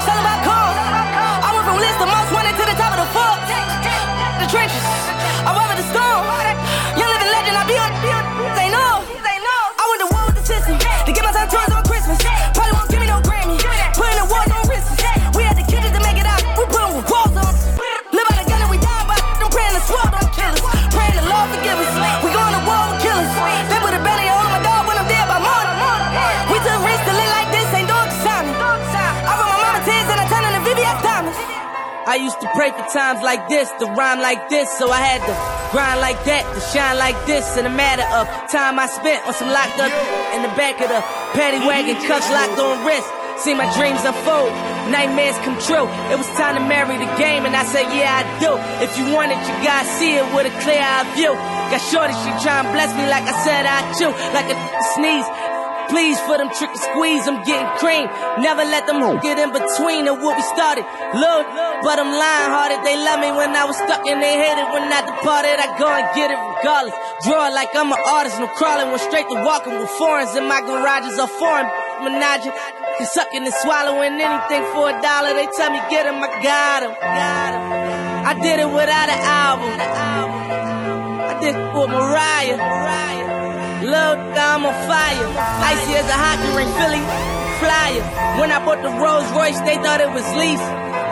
Sell 0.05 0.19
about 0.21 0.45
cars. 0.45 0.77
I 1.41 1.49
went 1.53 1.65
from 1.65 1.77
list 1.81 1.97
the 1.97 2.05
most 2.05 2.29
wanted 2.37 2.53
to 2.53 2.63
the 2.69 2.77
top 2.77 2.93
of 2.93 2.99
the 3.01 3.09
fuck. 3.17 3.39
The 4.41 4.47
trenches. 4.53 4.85
I 5.41 5.49
weather 5.57 5.81
the 5.81 5.87
storm. 5.89 6.54
I 32.15 32.17
used 32.23 32.39
to 32.39 32.47
pray 32.55 32.71
for 32.71 32.87
times 32.95 33.19
like 33.27 33.51
this, 33.51 33.67
to 33.83 33.91
rhyme 33.91 34.23
like 34.23 34.47
this, 34.47 34.71
so 34.79 34.87
I 34.87 35.03
had 35.03 35.19
to 35.27 35.35
grind 35.75 35.99
like 35.99 36.15
that, 36.23 36.47
to 36.47 36.63
shine 36.71 36.95
like 36.95 37.19
this. 37.27 37.43
In 37.59 37.67
a 37.67 37.75
matter 37.75 38.07
of 38.15 38.23
time 38.47 38.79
I 38.79 38.87
spent 38.87 39.19
on 39.27 39.35
some 39.35 39.51
locked 39.51 39.75
up 39.83 39.91
in 40.31 40.39
the 40.39 40.53
back 40.55 40.79
of 40.79 40.87
the 40.87 41.03
paddy 41.35 41.59
wagon, 41.67 41.99
cuffs 42.07 42.31
locked 42.31 42.55
on 42.55 42.87
wrist. 42.87 43.03
See 43.43 43.51
my 43.51 43.67
dreams 43.75 43.99
unfold, 44.07 44.55
nightmares 44.95 45.35
come 45.43 45.59
true. 45.59 45.91
It 46.07 46.15
was 46.15 46.31
time 46.39 46.55
to 46.55 46.63
marry 46.63 46.95
the 46.95 47.11
game, 47.19 47.43
and 47.43 47.51
I 47.51 47.67
said, 47.67 47.83
Yeah, 47.91 48.07
I 48.07 48.23
do. 48.39 48.55
If 48.79 48.95
you 48.95 49.11
want 49.11 49.35
it, 49.35 49.39
you 49.43 49.51
gotta 49.59 49.83
see 49.99 50.15
it 50.15 50.23
with 50.31 50.47
a 50.47 50.55
clear 50.63 50.79
eye 50.79 51.03
view. 51.19 51.35
Got 51.67 51.83
shorty, 51.83 52.15
she 52.23 52.31
try 52.39 52.63
and 52.63 52.71
bless 52.71 52.95
me 52.95 53.11
like 53.11 53.27
I 53.27 53.35
said 53.43 53.67
I 53.67 53.83
do. 53.99 54.07
like 54.31 54.47
a 54.47 54.55
sneeze. 54.95 55.54
Please 55.89 56.19
for 56.25 56.37
them 56.37 56.49
trick 56.57 56.73
and 56.73 56.79
squeeze, 56.79 57.27
I'm 57.27 57.43
getting 57.45 57.69
cream. 57.77 58.09
Never 58.41 58.65
let 58.65 58.87
them 58.87 59.03
oh. 59.03 59.19
get 59.21 59.37
in 59.37 59.53
between 59.53 60.07
of 60.07 60.21
what 60.21 60.35
we 60.37 60.43
started. 60.49 60.83
Look, 61.13 61.45
but 61.85 62.01
I'm 62.01 62.09
lying 62.09 62.49
hearted. 62.51 62.79
They 62.81 62.97
love 62.97 63.19
me 63.21 63.29
when 63.31 63.53
I 63.53 63.65
was 63.65 63.77
stuck 63.77 64.01
and 64.05 64.21
they 64.21 64.35
hated 64.35 64.65
when 64.73 64.89
I 64.89 65.05
departed. 65.05 65.55
I 65.61 65.67
go 65.77 65.87
and 65.87 66.07
get 66.17 66.33
it 66.33 66.39
regardless. 66.39 66.95
Draw 67.23 67.49
it 67.49 67.53
like 67.53 67.69
I'm 67.75 67.91
an 67.93 68.01
artist, 68.01 68.39
no 68.41 68.47
crawling. 68.57 68.89
Went 68.89 69.01
straight 69.05 69.29
to 69.29 69.37
walking 69.45 69.77
with 69.77 69.89
foreigns 69.95 70.33
in 70.35 70.47
my 70.49 70.61
garages 70.61 71.17
are 71.19 71.29
foreign. 71.29 71.69
Menage, 72.03 72.45
and 72.49 73.07
sucking 73.07 73.45
and 73.45 73.55
swallowing 73.63 74.19
anything 74.19 74.63
for 74.73 74.89
a 74.91 74.95
dollar. 75.01 75.31
They 75.33 75.47
tell 75.55 75.71
me 75.71 75.79
get 75.89 76.05
him, 76.05 76.19
I 76.19 76.29
got 76.43 76.83
him. 76.83 76.93
I 78.25 78.33
did 78.41 78.59
it 78.59 78.67
without 78.67 79.09
an 79.09 79.21
album. 79.21 79.71
I 81.29 81.39
did 81.39 81.55
it 81.55 81.73
with 81.73 81.89
Mariah. 81.89 83.24
Love, 83.85 84.17
I'm 84.17 84.65
on 84.65 84.73
fire. 84.89 85.27
Icy 85.61 85.93
as 85.93 86.09
a 86.09 86.17
hockey 86.17 86.49
ring, 86.57 86.71
Philly 86.73 87.05
flyer. 87.61 88.01
When 88.41 88.49
I 88.49 88.57
bought 88.65 88.81
the 88.81 88.89
Rolls 88.89 89.29
Royce, 89.37 89.61
they 89.61 89.77
thought 89.77 90.01
it 90.01 90.09
was 90.09 90.25
lease. 90.33 90.65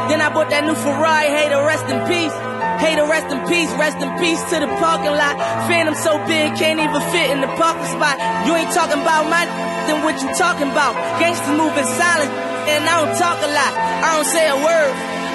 Then 0.09 0.25
I 0.25 0.33
bought 0.33 0.49
that 0.49 0.65
new 0.65 0.73
Ferrari, 0.73 1.29
hey, 1.29 1.53
to 1.53 1.61
rest 1.69 1.85
in 1.85 2.01
peace. 2.09 2.33
Hey, 2.81 2.97
to 2.97 3.05
rest 3.05 3.29
in 3.29 3.39
peace, 3.45 3.69
rest 3.77 4.01
in 4.01 4.09
peace 4.17 4.41
to 4.49 4.57
the 4.57 4.67
parking 4.81 5.13
lot. 5.13 5.37
Phantom 5.69 5.93
so 5.93 6.17
big, 6.25 6.57
can't 6.57 6.81
even 6.81 7.01
fit 7.13 7.29
in 7.29 7.45
the 7.45 7.51
parking 7.61 7.85
spot. 7.93 8.17
You 8.49 8.57
ain't 8.57 8.73
talking 8.73 8.99
about 8.99 9.29
my 9.29 9.45
then 9.85 10.01
what 10.01 10.15
you 10.23 10.31
talking 10.33 10.71
about? 10.71 10.95
Gangsters 11.19 11.53
moving 11.53 11.85
silent, 11.85 12.31
and 12.71 12.87
I 12.87 12.93
don't 13.03 13.15
talk 13.19 13.37
a 13.37 13.51
lot. 13.51 13.71
I 14.01 14.09
don't 14.17 14.29
say 14.31 14.45
a 14.49 14.57
word. 14.57 14.91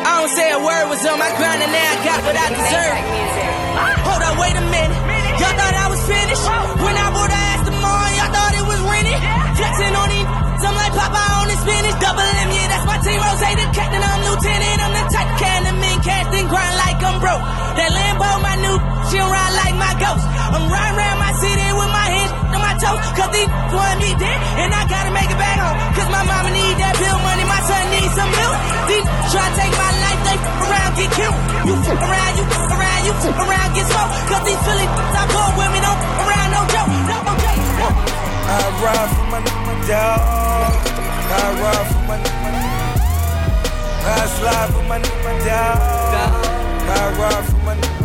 I 0.09 0.12
don't 0.25 0.33
say 0.33 0.49
a 0.50 0.61
word 0.61 0.85
was 0.88 1.04
on 1.04 1.21
my 1.21 1.30
grind, 1.37 1.61
and 1.61 1.71
now 1.71 1.87
I 1.87 1.97
got 2.02 2.18
what 2.25 2.37
I 2.37 2.47
deserve. 2.50 2.99
Hold 4.09 4.23
up, 4.25 4.35
wait 4.40 4.57
a 4.57 4.64
minute. 4.73 4.97
Y'all 5.38 5.54
thought 5.54 5.76
I 5.76 5.88
was 6.28 6.40
finished? 6.44 6.82
When 6.85 6.94
I 6.97 7.06
bought 7.11 7.30
the 7.30 7.40
Aston 7.40 7.76
Martin, 7.80 8.12
y'all 8.18 8.32
thought 8.32 8.54
it 8.54 8.66
was 8.68 8.80
rented? 8.85 9.20
Flexing 9.58 9.94
on 9.97 10.08
these, 10.12 10.28
I'm 10.58 10.75
like 10.76 10.94
Papa 10.94 11.23
on 11.40 11.47
the 11.49 11.56
spinach. 11.56 11.97
Double 11.99 12.28
M, 12.44 12.49
yeah, 12.52 12.66
that's 12.68 12.87
my 12.87 12.99
team. 13.00 13.18
Rose, 13.18 13.40
the 13.40 13.66
captain, 13.73 14.02
I'm 14.02 14.20
lieutenant. 14.28 14.78
I'm 14.85 14.92
the 14.92 15.04
type 15.08 15.30
can 15.40 15.61
the 15.64 15.73
men 15.73 15.99
cast 16.04 16.30
and 16.35 16.47
grind 16.49 16.76
like 16.76 16.99
I'm 17.00 17.18
broke. 17.20 17.44
That 17.78 17.90
Lambo, 17.94 18.30
my 18.44 18.54
new, 18.61 18.76
she 19.08 19.18
ride 19.18 19.54
like 19.56 19.76
my 19.78 19.92
ghost. 19.97 20.25
I'm 20.25 20.64
riding 20.68 20.99
around 20.99 21.18
my 21.18 21.32
city 21.40 21.68
with 21.73 21.90
my 21.90 22.06
hands 22.12 22.48
toes. 22.78 23.00
Cause 23.18 23.30
these 23.35 23.50
want 23.75 23.99
me 24.00 24.11
dead, 24.16 24.38
and 24.62 24.70
I 24.73 24.82
gotta 24.87 25.12
make 25.12 25.30
it 25.30 25.38
back 25.38 25.58
home. 25.58 25.78
Cause 25.99 26.11
my 26.11 26.23
mama 26.23 26.50
need 26.54 26.76
that 26.78 26.94
bill 26.99 27.18
money, 27.20 27.44
my 27.44 27.61
son 27.66 27.85
needs 27.92 28.14
some 28.14 28.30
milk. 28.30 28.56
These 28.88 29.06
try 29.35 29.47
to 29.47 29.54
take 29.58 29.75
my 29.75 29.92
life, 30.02 30.20
they 30.26 30.37
f 30.38 30.62
around, 30.64 30.92
get 30.97 31.11
killed. 31.18 31.38
You 31.66 31.75
f 31.75 31.88
around, 31.92 32.32
you 32.38 32.44
f 32.47 32.70
around, 32.73 33.02
you 33.06 33.12
f 33.12 33.38
around, 33.38 33.70
get 33.75 33.87
smoked. 33.90 34.12
Cause 34.30 34.42
these 34.47 34.61
Philly 34.64 34.87
I 34.88 35.23
go 35.28 35.42
with 35.58 35.70
me, 35.75 35.80
don't 35.82 36.00
f 36.00 36.23
around, 36.23 36.49
no 36.54 36.61
joke, 36.73 36.90
no 36.90 37.32
joke. 37.42 37.58
I 38.49 38.64
ride 38.80 39.11
for 39.12 39.26
my, 39.28 39.40
my 39.44 39.75
dog. 39.85 40.73
I 41.28 41.44
ride 41.61 41.87
for 41.92 42.02
my, 42.08 42.16
my 42.16 42.50
I 44.08 44.25
slide 44.38 44.68
for 44.73 44.85
my, 44.88 44.99
my 44.99 45.35
dog. 45.44 45.78
I 46.88 47.04
ride 47.20 47.44
for 47.44 47.61
my 47.66 47.98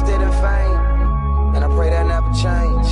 interested 0.00 0.22
in 0.22 0.30
fame. 0.40 1.54
And 1.54 1.64
I 1.64 1.68
pray 1.68 1.90
that 1.90 2.06
never 2.06 2.30
change. 2.32 2.86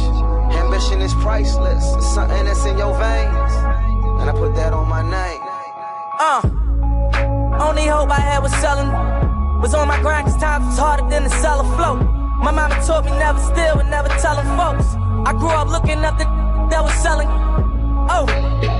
Ambition 0.55 1.01
is 1.01 1.15
priceless. 1.15 1.85
It's 1.97 2.15
something 2.15 2.45
that's 2.45 2.65
in 2.65 2.77
your 2.77 2.93
veins. 2.99 3.53
And 4.21 4.29
I 4.29 4.33
put 4.33 4.55
that 4.57 4.73
on 4.73 4.89
my 4.89 5.03
name. 5.03 5.41
Uh, 6.19 6.43
only 7.63 7.87
hope 7.87 8.11
I 8.11 8.21
had 8.21 8.43
was 8.43 8.53
selling. 8.57 8.91
Was 9.61 9.75
on 9.75 9.89
my 9.89 10.01
grind 10.01 10.27
cause 10.27 10.37
times 10.37 10.67
was 10.67 10.79
harder 10.79 11.09
than 11.09 11.25
the 11.25 11.31
sell 11.31 11.61
a 11.61 11.77
float. 11.77 12.03
My 12.39 12.51
mama 12.51 12.75
taught 12.87 13.05
me 13.05 13.11
never 13.13 13.39
steal 13.41 13.79
and 13.79 13.91
never 13.91 14.09
telling 14.21 14.47
folks. 14.57 14.87
I 15.27 15.33
grew 15.33 15.51
up 15.51 15.69
looking 15.69 16.05
up 16.05 16.19
the 16.19 16.25
that 16.71 16.83
was 16.83 16.95
selling. 16.95 17.29
Oh, 18.11 18.27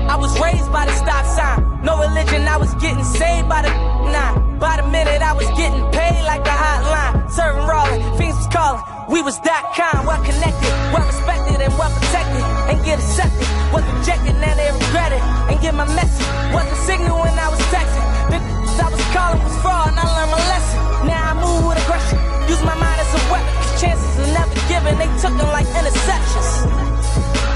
I 0.09 0.15
was 0.15 0.39
raised 0.39 0.71
by 0.71 0.85
the 0.85 0.93
stop 0.93 1.25
sign. 1.25 1.83
No 1.83 1.99
religion, 1.99 2.47
I 2.47 2.57
was 2.57 2.73
getting 2.75 3.03
saved 3.03 3.49
by 3.49 3.61
the 3.63 3.69
nine. 4.11 4.48
By 4.59 4.75
the 4.75 4.83
minute, 4.91 5.23
I 5.23 5.31
was 5.31 5.47
getting 5.55 5.87
paid 5.95 6.19
like 6.27 6.43
a 6.43 6.51
hotline. 6.51 7.31
Serving 7.31 7.63
rolling, 7.63 8.03
fiends 8.19 8.35
was 8.43 8.51
calling. 8.51 8.83
We 9.07 9.23
was 9.23 9.39
that 9.47 9.63
kind, 9.71 10.03
well 10.03 10.19
connected, 10.19 10.67
well 10.91 11.07
respected, 11.07 11.63
and 11.63 11.71
well 11.79 11.87
protected. 11.95 12.43
And 12.67 12.75
get 12.83 12.99
accepted, 12.99 13.47
was 13.71 13.87
rejected, 13.87 14.35
now 14.43 14.51
they 14.59 14.67
regret 14.67 15.15
it. 15.15 15.23
And 15.47 15.55
get 15.63 15.71
my 15.71 15.87
message, 15.95 16.27
wasn't 16.51 16.75
signal 16.83 17.23
when 17.23 17.39
I 17.39 17.47
was 17.47 17.63
texting. 17.71 18.03
The 18.35 18.37
I 18.83 18.87
was 18.91 19.03
calling 19.15 19.39
was 19.39 19.55
fraud, 19.63 19.95
and 19.95 19.99
I 19.99 20.03
learned 20.11 20.31
my 20.35 20.43
lesson. 20.51 20.79
Now 21.07 21.31
I 21.31 21.33
move 21.39 21.63
with 21.63 21.79
aggression, 21.79 22.19
use 22.51 22.59
my 22.67 22.75
mind 22.75 22.99
as 22.99 23.15
a 23.15 23.21
weapon. 23.31 23.47
Cause 23.63 23.79
chances 23.79 24.11
are 24.27 24.31
never 24.43 24.55
given, 24.67 24.91
they 24.99 25.07
took 25.23 25.39
them 25.39 25.47
like 25.55 25.71
interceptions. 25.71 26.67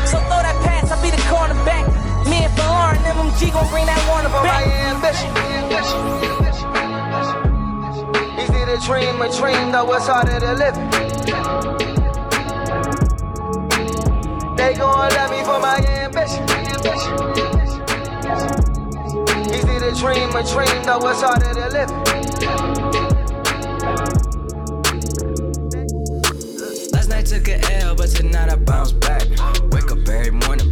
So 0.08 0.24
throw 0.32 0.40
that 0.40 0.56
pass, 0.64 0.88
I'll 0.88 1.04
be 1.04 1.12
the 1.12 1.20
cornerback. 1.28 1.84
Me 2.32 2.48
and 2.48 2.54
Lauren, 2.64 2.96
MMG 3.04 3.52
gon' 3.52 3.68
bring 3.68 3.92
that 3.92 4.00
Warner 4.08 4.32
back. 4.40 4.64
Easy 5.12 6.43
to 8.80 8.88
dream 8.88 9.22
a 9.22 9.32
dream, 9.38 9.72
though 9.72 9.94
it's 9.94 10.08
harder 10.08 10.40
to 10.40 10.54
live. 10.54 10.76
They 14.58 14.74
gon' 14.74 15.10
love 15.10 15.30
me 15.30 15.44
for 15.44 15.60
my 15.60 15.78
ambition. 16.02 16.44
Easy 19.54 19.80
to 19.80 19.92
dream 20.00 20.36
a 20.36 20.44
dream, 20.44 20.84
though 20.86 21.08
it's 21.08 21.22
harder 21.22 21.54
to 21.54 21.70
live. 21.70 21.92
Last 26.94 27.10
night 27.10 27.26
took 27.28 27.48
a 27.50 27.60
L, 27.84 27.96
but 27.96 28.10
tonight 28.10 28.50
I 28.50 28.56
bounce 28.56 28.92
back. 28.94 29.28
Wake 29.72 29.92
up 29.92 30.10
every 30.10 30.32
morning, 30.32 30.63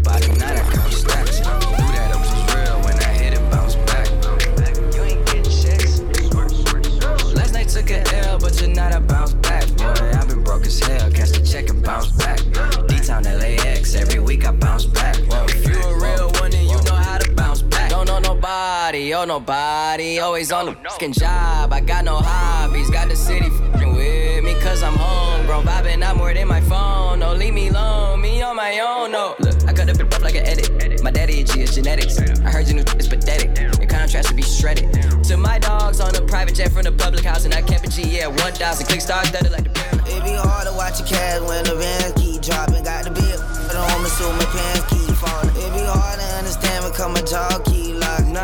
L, 8.82 8.90
but 8.90 8.92
tonight 8.92 8.94
I 8.94 9.00
bounce 9.00 9.34
back. 9.34 9.68
Boy, 9.78 10.12
I've 10.18 10.28
been 10.28 10.44
broke 10.44 10.66
as 10.66 10.80
hell, 10.80 11.12
catch 11.12 11.32
the 11.32 11.46
check 11.46 11.70
and 11.70 11.84
bounce 11.84 12.12
back. 12.12 12.40
D-Town 12.88 13.24
LAX, 13.24 13.96
every 13.96 14.20
week 14.20 14.46
I 14.46 14.52
bounce 14.52 14.86
back. 14.86 15.16
Whoa, 15.18 15.46
if 15.46 15.68
you 15.68 15.80
a 15.82 16.00
real 16.00 16.32
one, 16.42 16.52
then 16.52 16.68
you 16.68 16.82
know 16.84 16.96
how 16.96 17.18
to 17.18 17.32
bounce 17.34 17.62
back. 17.62 17.90
Don't 17.90 18.08
know 18.08 18.20
nobody, 18.20 19.14
oh 19.14 19.26
nobody, 19.26 20.20
always 20.20 20.52
on 20.52 20.66
the 20.68 20.74
fucking 20.74 21.14
job. 21.14 21.74
I 21.74 21.82
got 21.82 22.06
no 22.06 22.18
hobbies, 22.18 22.90
got 22.90 23.10
the 23.10 23.16
city 23.16 23.50
fucking 23.50 23.96
with 23.96 24.44
me, 24.44 24.54
cause 24.62 24.84
I'm 24.84 24.96
home, 24.96 25.46
homegrown. 25.46 25.66
Vibing 25.66 26.04
out 26.04 26.18
more 26.18 26.34
than 26.34 26.48
my 26.48 26.62
phone, 26.62 27.20
no, 27.20 27.34
leave 27.34 27.54
me 27.54 27.70
alone, 27.70 28.22
me 28.22 28.42
on 28.42 28.56
my 28.56 28.80
own, 28.80 29.12
no. 29.12 29.36
A 31.50 31.62
it's 31.62 31.76
genetics. 31.76 32.20
I 32.20 32.52
heard 32.52 32.68
your 32.68 32.76
new 32.78 32.84
is 33.00 33.08
pathetic. 33.08 33.58
Your 33.80 33.88
contrast 33.88 34.30
to 34.30 34.36
be 34.36 34.44
shredded. 34.44 34.94
To 35.26 35.38
my 35.38 35.58
dogs 35.60 36.00
on 36.00 36.16
a 36.16 36.22
private 36.22 36.56
jet 36.56 36.72
from 36.72 36.84
the 36.84 36.92
public 36.92 37.24
house, 37.24 37.46
and 37.46 37.54
I 37.54 37.62
kept 37.62 37.88
a 37.88 37.90
G, 37.90 38.04
yeah, 38.04 38.28
1,000 38.28 38.86
click 38.86 39.02
stars 39.02 39.32
that 39.32 39.46
are 39.46 39.50
like 39.50 39.64
the 39.64 39.72
It 40.06 40.24
be 40.24 40.34
hard 40.34 40.68
to 40.68 40.74
watch 40.74 41.00
your 41.00 41.08
cash 41.08 41.42
when 41.42 41.64
the 41.64 41.76
bands 41.76 42.14
keep 42.22 42.42
dropping. 42.42 42.84
Got 42.84 43.06
the 43.06 43.12
at 43.72 43.76
home, 43.76 44.06
so 44.06 44.32
my 44.34 44.46
pants 44.46 44.86
keep 44.90 45.16
falling. 45.18 45.50
It 45.56 45.72
be 45.74 45.84
hard 45.86 46.20
to 46.20 46.26
understand 46.38 46.86
because 46.86 47.10
my 47.10 47.22
jaw 47.22 47.60
keep 47.66 47.72
locking. 47.72 48.01
And 48.01 48.01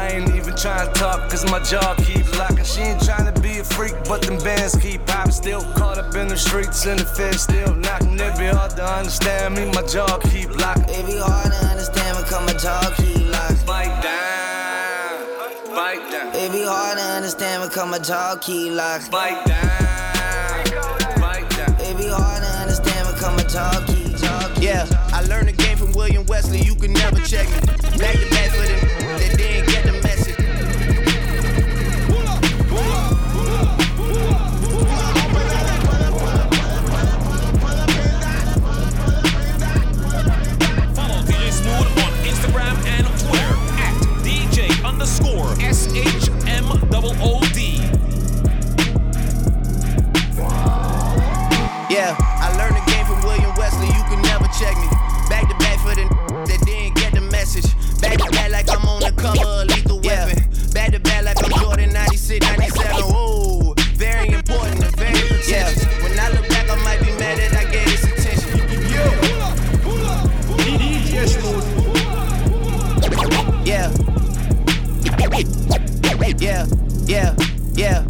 I 0.07 0.11
ain't 0.11 0.35
even 0.35 0.55
trying 0.55 0.87
to 0.87 0.93
talk, 0.93 1.29
cause 1.29 1.43
my 1.51 1.59
jaw 1.59 1.93
keep 1.95 2.25
locking. 2.39 2.63
She 2.63 2.79
ain't 2.79 3.03
trying 3.03 3.27
to 3.33 3.41
be 3.41 3.59
a 3.59 3.63
freak, 3.63 3.93
but 4.07 4.21
them 4.21 4.37
bands 4.39 4.73
keep 4.77 5.05
popping. 5.05 5.33
Still 5.33 5.61
caught 5.73 5.97
up 5.97 6.15
in 6.15 6.29
the 6.29 6.37
streets, 6.37 6.85
and 6.85 6.97
the 6.97 7.03
feds 7.03 7.41
still 7.41 7.75
knocking. 7.75 8.13
It 8.13 8.37
be 8.37 8.47
hard 8.47 8.71
to 8.77 8.85
understand 8.85 9.55
me, 9.55 9.65
my 9.65 9.81
jaw 9.81 10.17
keep 10.31 10.49
locking. 10.55 10.85
It 10.87 11.05
be 11.05 11.17
hard 11.17 11.51
to 11.51 11.59
understand 11.67 12.17
because 12.23 12.45
my 12.47 12.53
jaw 12.53 12.93
keep 12.95 13.19
locking. 13.27 13.65
Bite 13.65 13.99
down, 14.01 15.75
bite 15.75 16.09
down. 16.09 16.33
It 16.33 16.51
be 16.53 16.63
hard 16.63 16.97
to 16.97 17.03
understand 17.03 17.69
because 17.69 17.89
my 17.91 17.99
jaw 17.99 18.37
keep 18.39 18.71
locking. 18.71 19.11
Bite 19.11 19.43
down, 19.45 21.19
bite 21.19 21.49
down. 21.49 21.75
It 21.81 21.97
be 21.97 22.07
hard 22.07 22.43
to 22.43 22.49
understand 22.63 23.07
because 23.11 23.35
my 23.35 23.43
jaw 23.43 23.83
keep, 23.85 23.87
jaw 23.87 23.93
keep. 23.93 24.06
Yeah, 24.59 24.87
I 25.13 25.21
learned 25.27 25.49
the 25.49 25.53
game 25.53 25.77
from 25.77 25.91
William 25.91 26.25
Wesley. 26.25 26.61
You 26.61 26.75
can 26.75 26.93
never 26.93 27.19
check 27.19 27.47
me. 27.49 27.59
Back 27.97 28.15
to 28.15 28.29
back 28.29 28.49
for 28.51 28.65
them 28.65 28.87
that 29.19 29.33
didn't 29.37 29.69
get 29.69 29.85
the 29.85 29.91
message. 30.03 30.35
Follow 40.95 41.21
DJ 41.23 41.51
Smooth 41.51 42.03
on 42.03 42.13
Instagram 42.25 42.75
and 42.87 43.05
Twitter 43.19 43.55
at 43.77 43.95
DJ 44.23 44.83
underscore 44.83 45.53
SHM 45.61 46.89
double 46.89 47.13
O. 47.21 47.46
Yeah, 76.39 76.65
yeah, 77.05 77.35
yeah. 77.73 78.05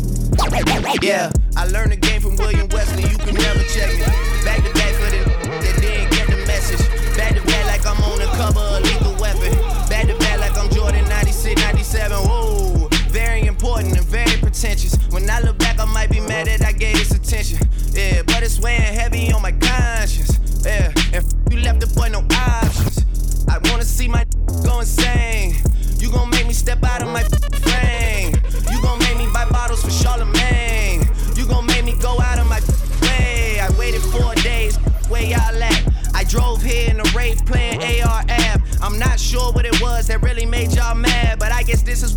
Yeah, 1.02 1.32
I 1.56 1.66
learned 1.68 1.94
the 1.94 1.96
game 1.96 2.22
from 2.22 2.36
William 2.36 2.68
Wesley. 2.70 3.04
You 3.04 3.18
can 3.18 3.34
never 3.34 3.64
check 3.64 3.90
me. 3.94 4.04
Back 4.44 4.64
to 4.64 4.74
back 4.74 4.94
for 4.96 5.10
the 5.10 5.24
that 5.64 5.78
didn't 5.82 6.12
get 6.12 6.28
the 6.28 6.38
message. 6.46 6.84
Back 7.18 7.36
to 7.36 7.42
back 7.46 7.66
like 7.66 7.86
I'm 7.86 8.02
on 8.04 8.20
the 8.20 8.26
cover 8.36 8.60
of 8.60 8.84
Lethal 8.84 9.16
Weapon. 9.22 9.54
Back 9.90 10.08
to 10.08 10.18
back 10.20 10.40
like 10.40 10.58
I'm 10.58 10.70
Jordan 10.70 11.08
96, 11.10 11.62
97. 11.62 12.18
Whoa, 12.18 12.90
very 13.10 13.46
important 13.46 13.98
and 13.98 14.06
very 14.06 14.38
pretentious. 14.42 14.98
When 15.10 15.30
I 15.30 15.40
look 15.40 15.58
back, 15.58 15.80
I 15.80 15.86
might 15.86 16.10
be 16.10 16.20
mad 16.20 16.48
that 16.48 16.62
I 16.64 16.74
gave 16.74 16.98
this 16.98 17.12
attention. 17.12 17.60
Yeah, 17.92 18.24
but 18.24 18.44
it's 18.44 18.60
weighing 18.60 18.82
heavy 18.82 19.32
on 19.32 19.42
my 19.42 19.52
conscience. 19.54 20.07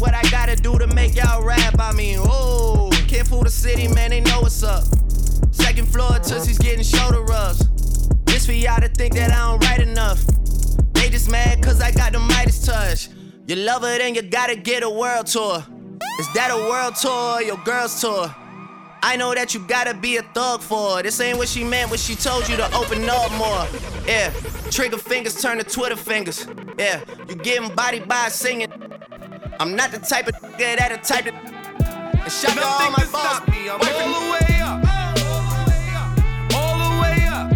What 0.00 0.14
I 0.14 0.22
gotta 0.30 0.56
do 0.56 0.78
to 0.78 0.86
make 0.86 1.14
y'all 1.14 1.42
rap. 1.42 1.76
I 1.78 1.92
mean, 1.92 2.18
oh, 2.20 2.90
can't 3.06 3.26
fool 3.26 3.42
the 3.42 3.50
city, 3.50 3.88
man, 3.88 4.10
they 4.10 4.20
know 4.20 4.40
what's 4.40 4.62
up. 4.62 4.84
Second 5.50 5.88
floor, 5.88 6.18
Tussie's 6.18 6.58
getting 6.58 6.84
shoulder 6.84 7.22
rubs. 7.22 7.68
This 8.24 8.46
for 8.46 8.52
y'all 8.52 8.80
to 8.80 8.88
think 8.88 9.14
that 9.14 9.30
I 9.30 9.50
don't 9.50 9.64
write 9.64 9.80
enough. 9.80 10.24
They 10.94 11.10
just 11.10 11.30
mad 11.30 11.62
cause 11.62 11.80
I 11.80 11.90
got 11.90 12.12
the 12.12 12.18
Midas 12.18 12.64
touch. 12.64 13.08
You 13.46 13.56
love 13.56 13.82
her, 13.82 13.98
then 13.98 14.14
you 14.14 14.22
gotta 14.22 14.56
get 14.56 14.82
a 14.82 14.90
world 14.90 15.26
tour. 15.26 15.64
Is 16.18 16.32
that 16.34 16.50
a 16.50 16.56
world 16.56 16.94
tour 16.96 17.34
or 17.34 17.42
your 17.42 17.58
girl's 17.64 18.00
tour? 18.00 18.34
I 19.02 19.16
know 19.16 19.34
that 19.34 19.54
you 19.54 19.60
gotta 19.60 19.94
be 19.94 20.18
a 20.18 20.22
thug 20.22 20.60
for 20.60 20.96
her. 20.96 21.02
This 21.02 21.20
ain't 21.20 21.38
what 21.38 21.48
she 21.48 21.64
meant 21.64 21.90
when 21.90 21.98
she 21.98 22.14
told 22.14 22.48
you 22.48 22.56
to 22.56 22.74
open 22.74 23.08
up 23.08 23.32
more. 23.32 23.66
Yeah, 24.06 24.30
trigger 24.70 24.98
fingers 24.98 25.40
turn 25.40 25.58
to 25.58 25.64
Twitter 25.64 25.96
fingers. 25.96 26.46
Yeah, 26.78 27.00
you 27.28 27.34
getting 27.34 27.74
body 27.74 28.00
by 28.00 28.28
singing. 28.28 28.70
I'm 29.60 29.76
not 29.76 29.90
the 29.90 29.98
type 29.98 30.26
of 30.26 30.32
nigga 30.40 30.80
that 30.80 30.88
a 30.88 30.96
type 31.04 31.28
of. 31.28 31.36
And 31.36 32.32
shout 32.32 32.56
out 32.56 32.64
to 32.64 32.64
all 32.64 32.96
my 32.96 33.04
boss. 33.12 33.44
me. 33.52 33.68
I'm 33.68 33.76
all 33.76 34.08
the 34.16 34.24
way 34.32 34.56
up. 34.56 34.80
All 36.56 36.80
the 36.80 36.88
way 36.96 37.28
up. 37.28 37.52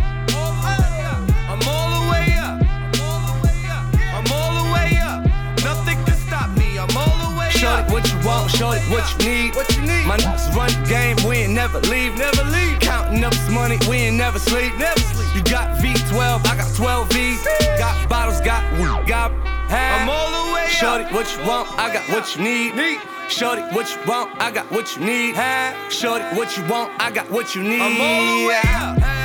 I'm 1.48 1.64
all 1.64 1.88
the 1.96 2.04
way 2.12 2.28
up. 2.36 2.60
I'm 2.60 4.28
all 4.36 4.52
the 4.52 4.68
way 4.68 5.00
up. 5.00 5.24
Nothing 5.64 5.96
can 6.04 6.12
stop 6.28 6.52
me. 6.60 6.76
I'm 6.76 6.92
all 6.92 7.16
the 7.24 7.40
way 7.40 7.48
Shorty, 7.56 7.88
up. 7.88 7.90
what 7.90 8.04
you 8.04 8.20
want, 8.20 8.52
shorty, 8.52 8.84
what 8.92 9.08
you 9.08 9.24
need. 9.24 9.56
What 9.56 9.64
you 9.72 9.80
need? 9.88 10.04
My 10.04 10.20
niggas 10.20 10.52
run 10.52 10.68
the 10.68 10.84
game, 10.84 11.16
we 11.24 11.48
ain't 11.48 11.56
never 11.56 11.80
leave. 11.88 12.20
Never 12.20 12.44
leave. 12.52 12.84
Counting 12.84 13.24
up 13.24 13.32
this 13.32 13.48
money, 13.48 13.80
we 13.88 14.12
ain't 14.12 14.20
never 14.20 14.38
sleep. 14.38 14.76
Never 14.76 15.00
sleep. 15.00 15.32
You 15.32 15.42
got 15.48 15.80
V12, 15.80 16.20
I 16.20 16.52
got 16.52 16.68
12 16.76 17.08
V's. 17.16 17.40
Got 17.80 17.96
bottles, 18.10 18.42
got 18.42 18.60
weed, 18.76 19.08
got 19.08 19.32
half. 19.74 20.02
I'm 20.02 20.08
all 20.08 20.30
the 20.30 20.54
way 20.54 20.62
up. 20.62 20.70
Shorty, 20.70 21.04
what 21.14 21.26
you 21.34 21.40
want, 21.48 21.66
I 21.78 21.92
got 21.92 22.04
what 22.08 22.36
you 22.36 22.42
need. 22.42 22.74
Need. 22.76 23.00
Shorty, 23.28 23.62
what 23.74 23.90
you 23.90 24.00
want, 24.06 24.30
I 24.40 24.50
got 24.50 24.70
what 24.70 24.96
you 24.96 25.04
need. 25.04 25.34
Have. 25.34 25.92
Shorty, 25.92 26.24
what 26.36 26.56
you 26.56 26.64
want, 26.66 26.92
I 27.00 27.10
got 27.10 27.30
what 27.30 27.54
you 27.54 27.62
need. 27.62 27.80
I'm 27.80 28.00
all 28.00 28.40
the 28.40 28.46
way 28.48 28.60
up. 28.64 29.23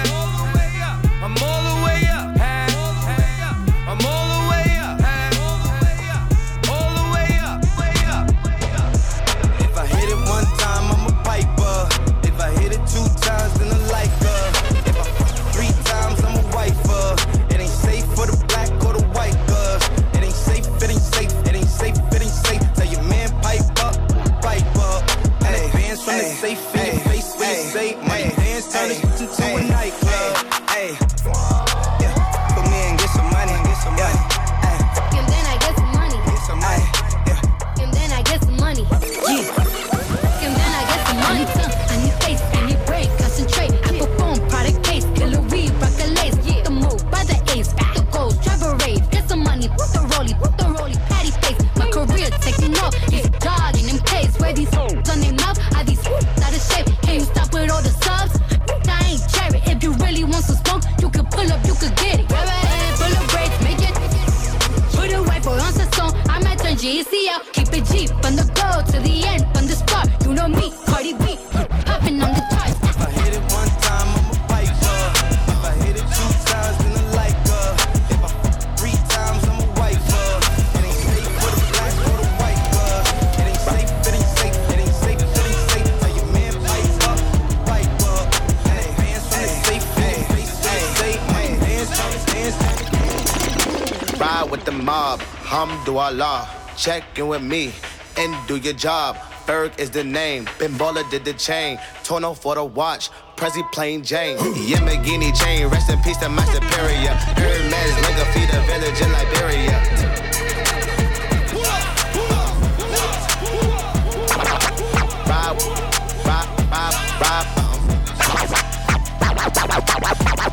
Hamdulillah. 96.10 96.48
Check 96.78 97.04
in 97.18 97.28
with 97.28 97.42
me 97.42 97.72
and 98.18 98.36
do 98.48 98.58
your 98.58 98.74
job. 98.74 99.18
Berg 99.46 99.72
is 99.78 99.90
the 99.90 100.04
name. 100.04 100.46
Bimbola 100.58 101.10
did 101.10 101.26
the 101.26 101.34
chain. 101.34 101.80
Tono 102.04 102.34
for 102.34 102.56
the 102.56 102.64
watch. 102.64 103.10
Prezi 103.36 103.70
plain 103.72 104.04
Jane. 104.04 104.38
Yamagini 104.38 105.38
chain. 105.40 105.68
Rest 105.68 105.90
in 105.90 106.02
peace 106.02 106.18
to 106.18 106.30
my 106.30 106.44
superior. 106.46 107.14
Hermes 107.38 107.96
Linga 108.04 108.26
feed 108.34 108.50
a 108.50 108.62
village 108.68 109.02
in 109.02 109.12
Liberia. 109.12 109.80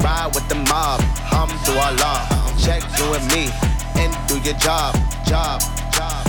Ride, 0.03 0.35
with 0.35 0.49
the 0.49 0.55
mob. 0.55 1.01
Hamdulillah. 1.31 2.27
Check 2.63 2.83
in 3.01 3.11
with 3.11 3.33
me 3.33 3.66
and 4.07 4.29
do 4.29 4.39
your 4.41 4.59
job. 4.59 4.95
Job, 5.27 5.61
job. 5.93 6.27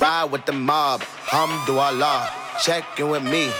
Ride 0.00 0.28
with 0.30 0.46
the 0.46 0.52
mob, 0.52 1.02
hamdulillah. 1.02 2.30
Check 2.64 2.84
in 2.98 3.08
with 3.08 3.24
me 3.24 3.50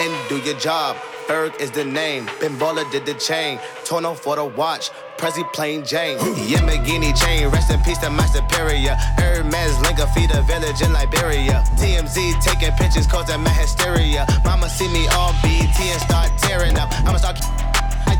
and 0.00 0.28
do 0.28 0.38
your 0.38 0.58
job. 0.58 0.96
Berg 1.26 1.52
is 1.60 1.70
the 1.70 1.84
name. 1.84 2.26
Bimbola 2.40 2.90
did 2.90 3.04
the 3.04 3.14
chain. 3.14 3.58
Tono 3.84 4.14
for 4.14 4.36
the 4.36 4.44
watch. 4.44 4.90
Prezi 5.18 5.44
plain 5.52 5.84
Jane. 5.84 6.18
Yamagini 6.18 7.12
chain. 7.20 7.48
Rest 7.50 7.70
in 7.70 7.80
peace 7.82 7.98
to 7.98 8.08
my 8.08 8.24
superior. 8.26 8.94
Hermes 9.18 9.78
Linga 9.82 10.06
feed 10.14 10.30
a 10.30 10.40
village 10.42 10.80
in 10.80 10.92
Liberia. 10.92 11.64
TMZ 11.76 12.40
taking 12.42 12.72
pictures 12.76 13.06
causing 13.06 13.42
my 13.42 13.50
hysteria. 13.50 14.24
Mama 14.44 14.70
see 14.70 14.88
me 14.88 15.06
on 15.08 15.34
BT 15.42 15.90
and 15.90 16.00
start 16.00 16.30
tearing 16.38 16.78
up. 16.78 16.88
I'ma 17.04 17.18
start. 17.18 17.57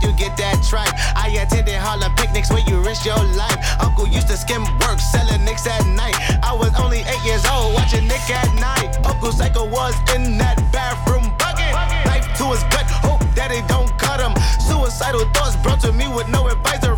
You 0.02 0.12
get 0.12 0.36
that 0.36 0.62
tripe? 0.62 0.92
I 1.16 1.28
attended 1.42 1.74
Harlem 1.74 2.14
picnics 2.14 2.50
where 2.50 2.64
you 2.68 2.80
risk 2.80 3.04
your 3.04 3.22
life. 3.34 3.58
Uncle 3.80 4.06
used 4.06 4.28
to 4.28 4.36
skim 4.36 4.62
work, 4.82 5.00
selling 5.00 5.44
nicks 5.44 5.66
at 5.66 5.84
night. 5.86 6.16
I 6.42 6.54
was 6.54 6.72
only 6.78 7.00
eight 7.00 7.24
years 7.24 7.44
old, 7.46 7.74
watching 7.74 8.06
Nick 8.06 8.28
at 8.30 8.48
night. 8.60 8.96
Uncle 9.04 9.32
Psycho 9.32 9.68
was 9.68 9.94
in 10.14 10.38
that 10.38 10.56
bathroom 10.72 11.34
bucket. 11.38 11.72
Knife 12.06 12.26
to 12.38 12.44
his 12.52 12.62
gut, 12.70 12.86
hope 13.02 13.22
it 13.50 13.66
don't 13.68 13.90
cut 13.98 14.20
him. 14.20 14.34
Suicidal 14.60 15.24
thoughts 15.32 15.56
brought 15.56 15.80
to 15.80 15.92
me 15.92 16.06
with 16.08 16.28
no 16.28 16.48
advisory. 16.48 16.97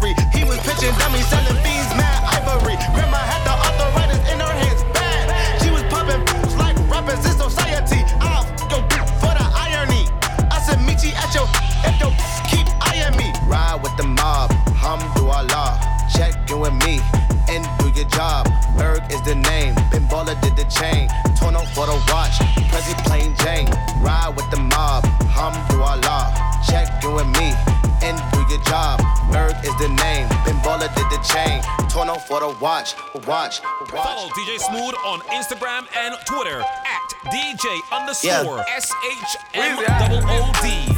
For 32.41 32.53
the 32.53 32.59
watch, 32.61 32.95
watch, 33.27 33.61
watch. 33.81 33.89
Follow 33.91 34.29
DJ 34.31 34.59
Smooth 34.59 34.95
on 35.07 35.21
Instagram 35.21 35.87
and 35.97 36.15
Twitter 36.27 36.61
at 36.61 37.09
DJ 37.27 37.81
underscore 37.93 38.61
S 38.61 38.93
H 39.11 39.37
M 39.55 39.77
double 39.77 40.23
O 40.25 40.53
D. 40.63 40.95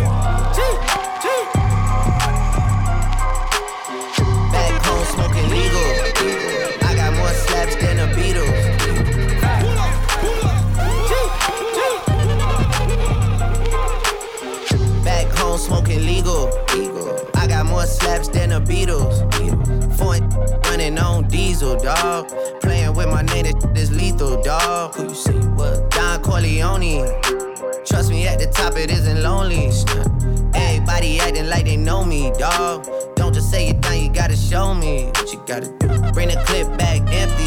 Back 4.52 4.82
home 4.84 5.06
smoking 5.06 5.48
legal. 5.50 5.88
I 6.86 6.94
got 6.94 7.12
more 7.14 7.28
slaps 7.28 7.76
than 7.76 7.96
the 7.96 8.06
Beatles. 8.14 8.62
Back 15.04 15.28
home 15.36 15.58
smoking 15.58 16.06
legal. 16.06 16.50
I 17.34 17.46
got 17.48 17.66
more 17.66 17.86
slaps 17.86 18.28
than 18.28 18.50
the 18.50 18.60
Beatles. 18.60 19.71
Foreign 21.32 21.42
running 21.42 21.76
on 21.76 21.76
diesel, 21.76 21.76
dog. 21.76 22.28
Playing 22.60 22.94
with 22.94 23.08
my 23.08 23.22
name, 23.22 23.46
this 23.72 23.90
lethal, 23.90 24.42
dog. 24.42 24.94
Who 24.94 25.08
you 25.08 25.14
see? 25.14 25.32
What? 25.32 25.90
Don 25.90 26.22
Corleone. 26.22 27.20
Trust 27.84 28.10
me, 28.10 28.26
at 28.26 28.38
the 28.38 28.46
top 28.46 28.76
it 28.76 28.90
isn't 28.90 29.22
lonely. 29.22 29.70
Everybody 30.54 31.20
acting 31.20 31.48
like 31.48 31.64
they 31.64 31.76
know 31.76 32.04
me, 32.04 32.32
dog. 32.38 32.86
Don't 33.16 33.34
just 33.34 33.50
say 33.50 33.68
it 33.68 33.80
down, 33.80 34.00
you 34.00 34.10
gotta 34.10 34.36
show 34.36 34.74
me 34.74 35.06
what 35.06 35.32
you 35.32 35.42
gotta 35.46 35.68
do. 35.78 35.88
Bring 36.12 36.28
the 36.28 36.42
clip 36.46 36.76
back 36.78 37.00
empty. 37.12 37.44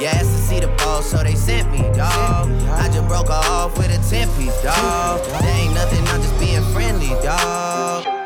You 0.00 0.06
asked 0.06 0.30
to 0.30 0.38
see 0.38 0.60
the 0.60 0.68
ball, 0.78 1.02
so 1.02 1.22
they 1.22 1.34
sent 1.34 1.70
me, 1.72 1.82
dog. 1.96 2.50
I 2.70 2.88
just 2.92 3.06
broke 3.08 3.28
her 3.28 3.34
off 3.34 3.76
with 3.76 3.90
a 3.90 4.10
10 4.10 4.28
piece, 4.36 4.62
dog. 4.62 5.20
There 5.40 5.56
ain't 5.56 5.74
nothing, 5.74 6.06
I'm 6.08 6.22
just 6.22 6.38
being 6.38 6.62
friendly, 6.72 7.10
dog. 7.22 8.19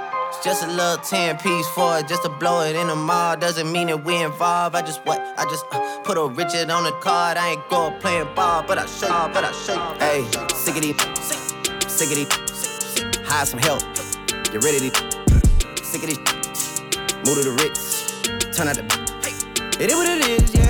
Just 0.44 0.62
a 0.62 0.66
little 0.66 0.98
10 0.98 1.38
piece 1.38 1.66
for 1.68 1.98
it, 1.98 2.07
just 2.07 2.22
to 2.22 2.28
blow 2.28 2.61
it 2.61 2.76
in 2.76 2.88
the 2.88 2.94
mall. 2.94 3.35
Doesn't 3.35 3.72
mean 3.72 3.87
that 3.87 4.04
we 4.04 4.22
involved. 4.22 4.76
I 4.76 4.83
just 4.83 5.00
what? 5.07 5.18
I 5.38 5.44
just 5.44 5.64
uh, 5.72 6.02
put 6.02 6.18
a 6.18 6.26
Richard 6.26 6.68
on 6.68 6.85
the 6.85 6.92
card. 7.00 7.38
I 7.38 7.52
ain't 7.52 7.68
going 7.70 7.98
playing 7.98 8.28
ball, 8.35 8.62
but 8.62 8.76
I 8.76 8.85
show 8.85 9.07
you, 9.07 9.33
but 9.33 9.42
I 9.42 9.52
show 9.52 9.72
you. 9.72 9.98
Hey, 9.98 10.20
sick 10.52 10.76
of 10.76 10.83
these, 10.83 11.00
sick 11.90 12.11
of 12.12 12.16
these. 12.20 13.26
Hire 13.26 13.46
some 13.46 13.59
help. 13.59 13.80
Get 14.52 14.62
rid 14.62 14.76
of 14.76 14.83
these. 14.85 14.92
Sick 15.83 16.02
of 16.02 16.11
these. 16.12 16.20
Move 17.24 17.40
to 17.40 17.48
the 17.48 17.57
Ritz. 17.64 18.20
Turn 18.54 18.68
out 18.68 18.76
the. 18.76 18.85
It 19.80 19.88
is 19.88 19.96
what 19.96 20.07
it 20.07 20.28
is, 20.28 20.54
yeah. 20.54 20.68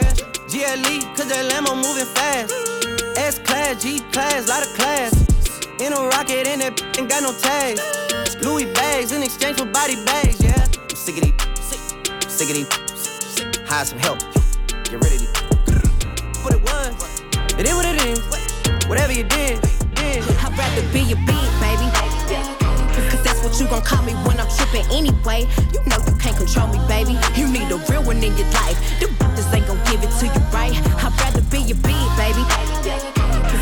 GLE, 0.55 1.03
cause 1.17 1.27
that 1.27 1.51
Lambo 1.51 1.75
moving 1.75 2.07
fast. 2.15 2.55
S 3.19 3.41
class, 3.41 3.83
G 3.83 3.99
class, 4.13 4.49
lot 4.49 4.63
of 4.63 4.73
class. 4.75 5.13
In 5.81 5.93
a 5.93 6.01
rocket, 6.15 6.47
and 6.47 6.61
that 6.61 6.81
ain't 6.97 7.11
got 7.11 7.25
no 7.25 7.33
tags. 7.33 8.14
Louis 8.43 8.67
bags 8.73 9.13
in 9.13 9.23
exchange 9.23 9.59
for 9.59 9.67
body 9.67 9.97
bags, 10.05 10.43
yeah. 10.43 10.67
I'm 10.91 10.97
sick 10.97 11.17
of 11.17 11.23
these, 11.25 11.35
sick, 11.61 11.81
sick 12.29 12.49
of 12.51 12.57
these. 12.57 12.69
Hire 13.69 13.85
some 13.85 13.99
help, 13.99 14.19
get 14.85 14.99
rid 15.01 15.13
of 15.13 15.21
these. 15.21 15.35
What 16.43 16.55
it 16.55 16.63
was, 16.63 17.23
it 17.59 17.67
is 17.67 17.75
what 17.75 17.87
it 17.87 18.01
is. 18.05 18.21
Whatever 18.89 19.13
you 19.13 19.25
did, 19.25 19.61
did. 19.95 20.23
I'd 20.45 20.53
rather 20.59 20.83
be 20.93 21.01
your 21.01 21.19
beat, 21.25 21.51
baby. 21.61 21.89
Cause 23.11 23.23
that's 23.23 23.43
what 23.43 23.59
you 23.61 23.67
gon' 23.67 23.83
call 23.83 24.03
me 24.05 24.13
when 24.27 24.39
I'm 24.41 24.49
trippin' 24.49 24.85
anyway. 24.93 25.47
You 25.73 25.81
know 25.87 25.99
you 26.07 26.17
can't 26.19 26.37
control 26.37 26.69
me, 26.69 26.79
baby. 26.89 27.17
You 27.35 27.49
need 27.49 27.71
a 27.71 27.77
real 27.89 28.03
one 28.05 28.23
in 28.23 28.37
your 28.37 28.49
life. 28.53 28.77
The 29.01 29.07
bitches 29.07 29.53
ain't 29.55 29.67
gon' 29.67 29.81
give 29.89 30.03
it 30.03 30.13
to 30.21 30.27
you 30.27 30.43
right. 30.53 30.75
I'd 31.03 31.13
rather 31.21 31.43
be 31.49 31.61
your 31.65 31.79
beat, 31.81 32.09
baby. 32.21 32.45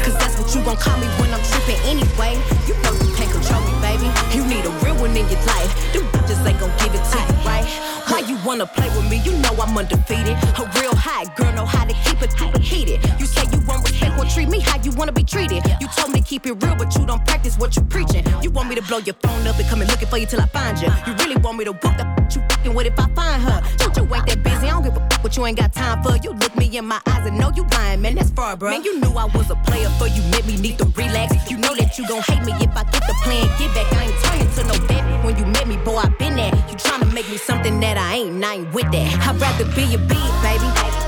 Cause 0.02 0.16
that's 0.18 0.38
what 0.38 0.50
you 0.54 0.62
gon' 0.64 0.76
call 0.76 0.98
me 0.98 1.06
when 1.20 1.32
I'm 1.32 1.42
trippin' 1.44 1.78
anyway. 1.86 2.34
You 2.66 2.74
know 2.82 2.92
you 2.98 3.14
can't 3.14 3.30
control 3.30 3.62
me, 3.62 3.81
baby. 4.02 4.36
You 4.36 4.46
need 4.46 4.64
a 4.64 4.70
real 4.84 4.96
one 4.96 5.16
in 5.16 5.28
your 5.28 5.42
life. 5.46 5.70
The 5.92 6.00
bitches 6.00 6.46
ain't 6.46 6.58
gon' 6.58 6.70
give 6.78 6.94
it 6.94 7.04
to 7.12 7.18
you 7.18 7.46
right. 7.46 7.66
Why 8.08 8.20
you 8.20 8.36
wanna 8.44 8.66
play 8.66 8.88
with 8.96 9.08
me? 9.10 9.18
You 9.18 9.32
know 9.38 9.54
I'm 9.60 9.76
undefeated. 9.76 10.36
A 10.58 10.64
real 10.80 10.94
high 10.94 11.24
girl 11.36 11.52
know 11.52 11.66
how 11.66 11.84
to 11.84 11.94
keep 12.04 12.20
it, 12.22 12.34
keep 12.36 12.54
it 12.54 12.62
heated. 12.62 13.00
You 13.18 13.26
say 13.26 13.44
you 13.52 13.60
want 13.66 13.91
respect, 14.02 14.18
well 14.18 14.28
treat 14.28 14.48
me 14.48 14.60
how 14.60 14.80
you 14.82 14.90
wanna 14.92 15.12
be 15.12 15.24
treated. 15.24 15.62
You 15.80 15.88
told 15.96 16.12
me 16.12 16.20
to 16.20 16.26
keep 16.26 16.46
it 16.46 16.52
real, 16.52 16.74
but 16.76 16.94
you 16.96 17.06
don't 17.06 17.24
practice 17.24 17.56
what 17.58 17.76
you 17.76 17.82
preaching. 17.82 18.24
You 18.42 18.50
want 18.50 18.68
me 18.68 18.74
to 18.74 18.82
blow 18.82 18.98
your 18.98 19.14
phone 19.22 19.46
up 19.46 19.58
and 19.58 19.68
come 19.68 19.80
and 19.80 19.90
looking 19.90 20.08
for 20.08 20.18
you 20.18 20.26
till 20.26 20.40
I 20.40 20.46
find 20.46 20.78
you. 20.80 20.88
You 21.06 21.14
really 21.14 21.36
want 21.36 21.58
me 21.58 21.64
to 21.64 21.72
whoop 21.72 21.96
the 21.96 22.22
you 22.34 22.40
fucking 22.48 22.74
with 22.74 22.86
if 22.86 22.98
I 22.98 23.06
find 23.14 23.42
her. 23.42 23.62
Don't 23.76 23.96
you 23.96 24.14
ain't 24.14 24.26
that 24.26 24.42
busy? 24.42 24.66
I 24.66 24.70
don't 24.70 24.82
give 24.84 24.96
a 24.96 25.00
fuck 25.10 25.22
what 25.22 25.36
you 25.36 25.46
ain't 25.46 25.58
got 25.58 25.72
time 25.72 26.02
for. 26.02 26.16
You 26.16 26.32
look 26.32 26.56
me 26.56 26.76
in 26.76 26.86
my 26.86 27.00
eyes 27.06 27.26
and 27.26 27.38
know 27.38 27.52
you 27.54 27.64
lying, 27.72 28.00
man. 28.00 28.14
That's 28.14 28.30
far, 28.30 28.56
bro. 28.56 28.70
Man, 28.70 28.82
you 28.84 29.00
knew 29.00 29.12
I 29.12 29.26
was 29.26 29.50
a 29.50 29.56
player, 29.66 29.90
for 29.98 30.06
you 30.06 30.22
made 30.30 30.46
me 30.46 30.56
need 30.56 30.78
to 30.78 30.86
relax. 30.96 31.50
You 31.50 31.58
know 31.58 31.74
that 31.74 31.98
you 31.98 32.06
gon' 32.08 32.22
hate 32.22 32.44
me 32.44 32.52
if 32.52 32.74
I 32.74 32.84
get 32.84 33.04
the 33.06 33.14
plan. 33.22 33.44
Get 33.58 33.74
back, 33.74 33.92
I 33.92 34.04
ain't 34.04 34.18
turning 34.24 34.50
to 34.56 34.62
no 34.64 34.86
baby. 34.86 35.12
When 35.24 35.36
you 35.36 35.44
met 35.46 35.68
me, 35.68 35.76
boy, 35.78 35.96
I 35.96 36.08
been 36.18 36.36
there. 36.36 36.54
You 36.70 36.76
tryna 36.76 37.12
make 37.12 37.28
me 37.28 37.36
something 37.36 37.80
that 37.80 37.98
I 37.98 38.16
ain't, 38.16 38.42
I 38.42 38.54
ain't 38.54 38.72
with 38.72 38.90
that. 38.92 39.28
I'd 39.28 39.40
rather 39.40 39.66
be 39.76 39.94
a 39.94 39.98
beat, 39.98 40.32
baby. 40.42 41.01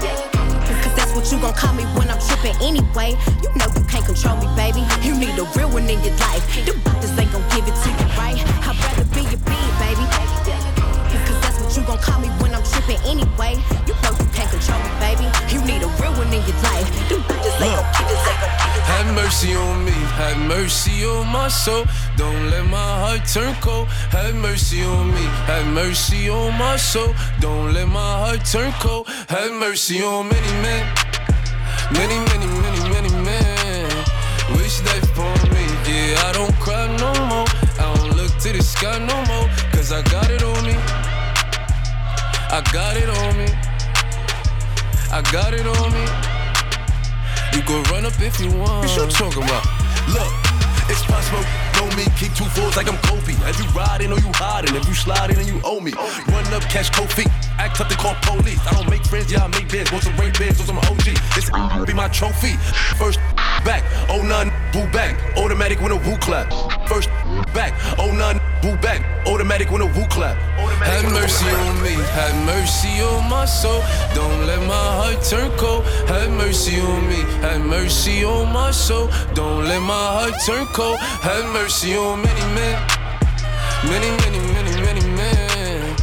What 1.14 1.30
you 1.30 1.38
gon' 1.38 1.54
call 1.54 1.72
me 1.74 1.84
when 1.94 2.10
I'm 2.10 2.18
trippin' 2.18 2.56
anyway. 2.60 3.16
You 3.40 3.48
know 3.54 3.70
you 3.70 3.84
can't 3.86 4.04
control 4.04 4.36
me, 4.36 4.48
baby. 4.56 4.82
You 5.06 5.16
need 5.16 5.38
a 5.38 5.44
real 5.56 5.70
one 5.70 5.88
in 5.88 6.02
your 6.02 6.16
life. 6.18 6.42
The 6.66 6.72
bitches 6.72 7.18
ain't 7.18 7.30
gon' 7.30 7.46
give 7.54 7.66
it 7.66 7.76
to 7.82 7.88
you, 7.88 8.08
right? 8.18 8.34
I'd 8.66 8.74
rather 8.82 9.06
be 9.14 9.22
your 9.22 9.40
beat, 9.46 9.72
baby. 9.78 10.04
Cause 11.24 11.40
that's 11.40 11.58
what 11.60 11.76
you 11.76 11.82
gon' 11.86 11.98
call 11.98 12.20
me 12.20 12.28
when 12.42 12.52
I'm 12.54 12.64
trippin' 12.64 12.98
anyway. 13.06 13.54
You 13.86 13.94
know 14.02 14.12
you 14.18 14.26
can't 14.34 14.50
control 14.50 14.78
me, 14.82 14.90
baby. 14.98 15.26
You 15.54 15.62
need 15.64 15.82
a 15.86 15.88
real 16.02 16.12
one 16.18 16.34
in 16.34 16.42
your 16.42 16.58
life. 16.66 16.90
Bitches 17.08 17.62
ain't 17.62 17.78
gon' 17.78 17.88
give 17.94 18.10
it 18.10 18.18
to 18.26 18.32
you. 18.34 18.50
Have 18.84 19.14
mercy 19.14 19.54
on 19.54 19.84
me, 19.84 19.92
have 20.20 20.38
mercy 20.46 21.04
on 21.06 21.26
my 21.28 21.48
soul. 21.48 21.86
Don't 22.16 22.50
let 22.50 22.66
my 22.66 22.76
heart 22.76 23.22
turn 23.26 23.54
cold. 23.62 23.86
Have 24.10 24.34
mercy 24.34 24.82
on 24.82 25.14
me, 25.14 25.24
have 25.46 25.66
mercy 25.72 26.28
on 26.28 26.58
my 26.58 26.76
soul. 26.76 27.14
Don't 27.40 27.72
let 27.72 27.88
my 27.88 28.18
heart 28.22 28.44
turn 28.44 28.72
cold. 28.80 29.08
Have 29.28 29.52
mercy 29.52 30.02
on 30.02 30.28
many 30.28 30.52
men, 30.62 30.86
many, 31.94 32.18
many, 32.30 32.46
many, 32.62 32.80
many 32.90 33.10
men. 33.24 33.88
Wish 34.56 34.82
life 34.82 35.04
upon 35.12 35.38
me, 35.54 35.64
yeah. 35.88 36.28
I 36.28 36.32
don't 36.32 36.54
cry 36.60 36.86
no 36.98 37.12
more. 37.30 37.46
I 37.78 37.94
don't 37.94 38.16
look 38.16 38.32
to 38.38 38.52
the 38.52 38.62
sky 38.62 38.98
no 38.98 39.16
more, 39.30 39.48
cause 39.72 39.92
I 39.92 40.02
got 40.02 40.30
it 40.30 40.42
on 40.42 40.64
me. 40.64 40.76
I 42.56 42.60
got 42.72 42.96
it 42.96 43.08
on 43.08 43.36
me. 43.38 43.48
I 45.10 45.22
got 45.32 45.54
it 45.54 45.66
on 45.66 45.92
me. 45.92 46.04
You 47.54 47.62
can 47.62 47.82
run 47.92 48.04
up 48.04 48.20
if 48.20 48.40
you 48.40 48.50
want. 48.50 48.86
What 48.86 48.96
you 48.96 49.06
talking 49.08 49.42
about? 49.42 49.64
Look, 50.08 50.32
it's 50.90 51.04
possible. 51.04 51.63
Me, 51.96 52.04
keep 52.18 52.34
two 52.34 52.44
fours 52.44 52.76
like 52.76 52.88
I'm 52.88 52.98
Kobe. 53.06 53.34
If 53.46 53.58
you 53.58 53.66
riding 53.70 54.10
or 54.10 54.18
you 54.18 54.32
hiding, 54.34 54.74
if 54.74 54.88
you 54.88 54.94
sliding 54.94 55.38
and 55.38 55.46
you 55.46 55.60
owe 55.62 55.78
me. 55.78 55.92
Run 56.26 56.44
up, 56.52 56.62
catch 56.62 56.90
feet. 57.14 57.28
Act 57.58 57.80
up, 57.80 57.88
they 57.88 57.94
call 57.94 58.16
police. 58.22 58.58
I 58.66 58.72
don't 58.72 58.90
make 58.90 59.04
friends, 59.04 59.30
yeah, 59.30 59.44
I 59.44 59.48
make 59.48 59.70
bids. 59.70 59.92
Want 59.92 60.02
some 60.02 60.16
rape 60.16 60.36
bids, 60.36 60.58
want 60.58 60.68
some 60.68 60.78
OG. 60.78 61.14
This 61.34 61.50
be 61.86 61.94
my 61.94 62.08
trophy. 62.08 62.56
First 62.98 63.20
back, 63.64 63.84
oh 64.10 64.22
none, 64.22 64.50
boo 64.74 64.86
back. 64.90 65.14
Automatic 65.36 65.80
when 65.80 65.92
a 65.92 65.96
woo 65.96 66.16
clap. 66.18 66.52
First 66.88 67.08
back, 67.54 67.72
oh 67.98 68.10
none, 68.10 68.40
boo 68.60 68.76
back. 68.82 69.00
Automatic 69.26 69.70
when 69.70 69.80
a 69.80 69.86
woo 69.86 70.06
clap. 70.10 70.36
Have 70.82 71.04
mercy 71.12 71.48
on 71.48 71.82
me, 71.82 71.94
have 72.18 72.36
mercy 72.44 73.00
on 73.00 73.30
my 73.30 73.44
soul. 73.44 73.80
Don't 74.14 74.46
let 74.46 74.60
my 74.66 74.86
heart 74.98 75.22
turn 75.22 75.50
cold. 75.56 75.84
Have 76.08 76.30
mercy 76.32 76.80
on 76.80 77.08
me, 77.08 77.20
have 77.46 77.64
mercy 77.64 78.24
on 78.24 78.52
my 78.52 78.72
soul. 78.72 79.08
Don't 79.34 79.64
let 79.64 79.80
my 79.80 80.06
heart 80.16 80.34
turn 80.44 80.66
cold. 80.66 80.98
Have 80.98 81.46
mercy 81.52 81.96
on 81.96 82.20
many 82.20 82.44
men, 82.58 82.76
many, 83.92 84.10
many, 84.22 84.40
many, 84.56 84.72
many 84.86 85.04
men. 85.16 85.96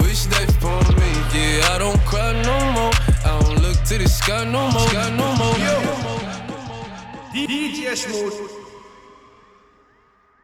Wish 0.00 0.26
life 0.28 0.54
upon 0.58 0.84
me, 1.00 1.10
yeah. 1.32 1.72
I 1.72 1.78
don't 1.78 2.00
cry 2.04 2.32
no 2.42 2.56
more. 2.76 2.92
I 3.24 3.40
don't 3.40 3.62
look 3.62 3.78
to 3.88 3.98
the 3.98 4.08
sky 4.08 4.44
no 4.44 4.70
more. 4.70 4.88
Sky 4.88 5.10
no 5.16 5.34
more. 5.34 6.07
DJ 7.32 7.94
Smooth 7.96 8.57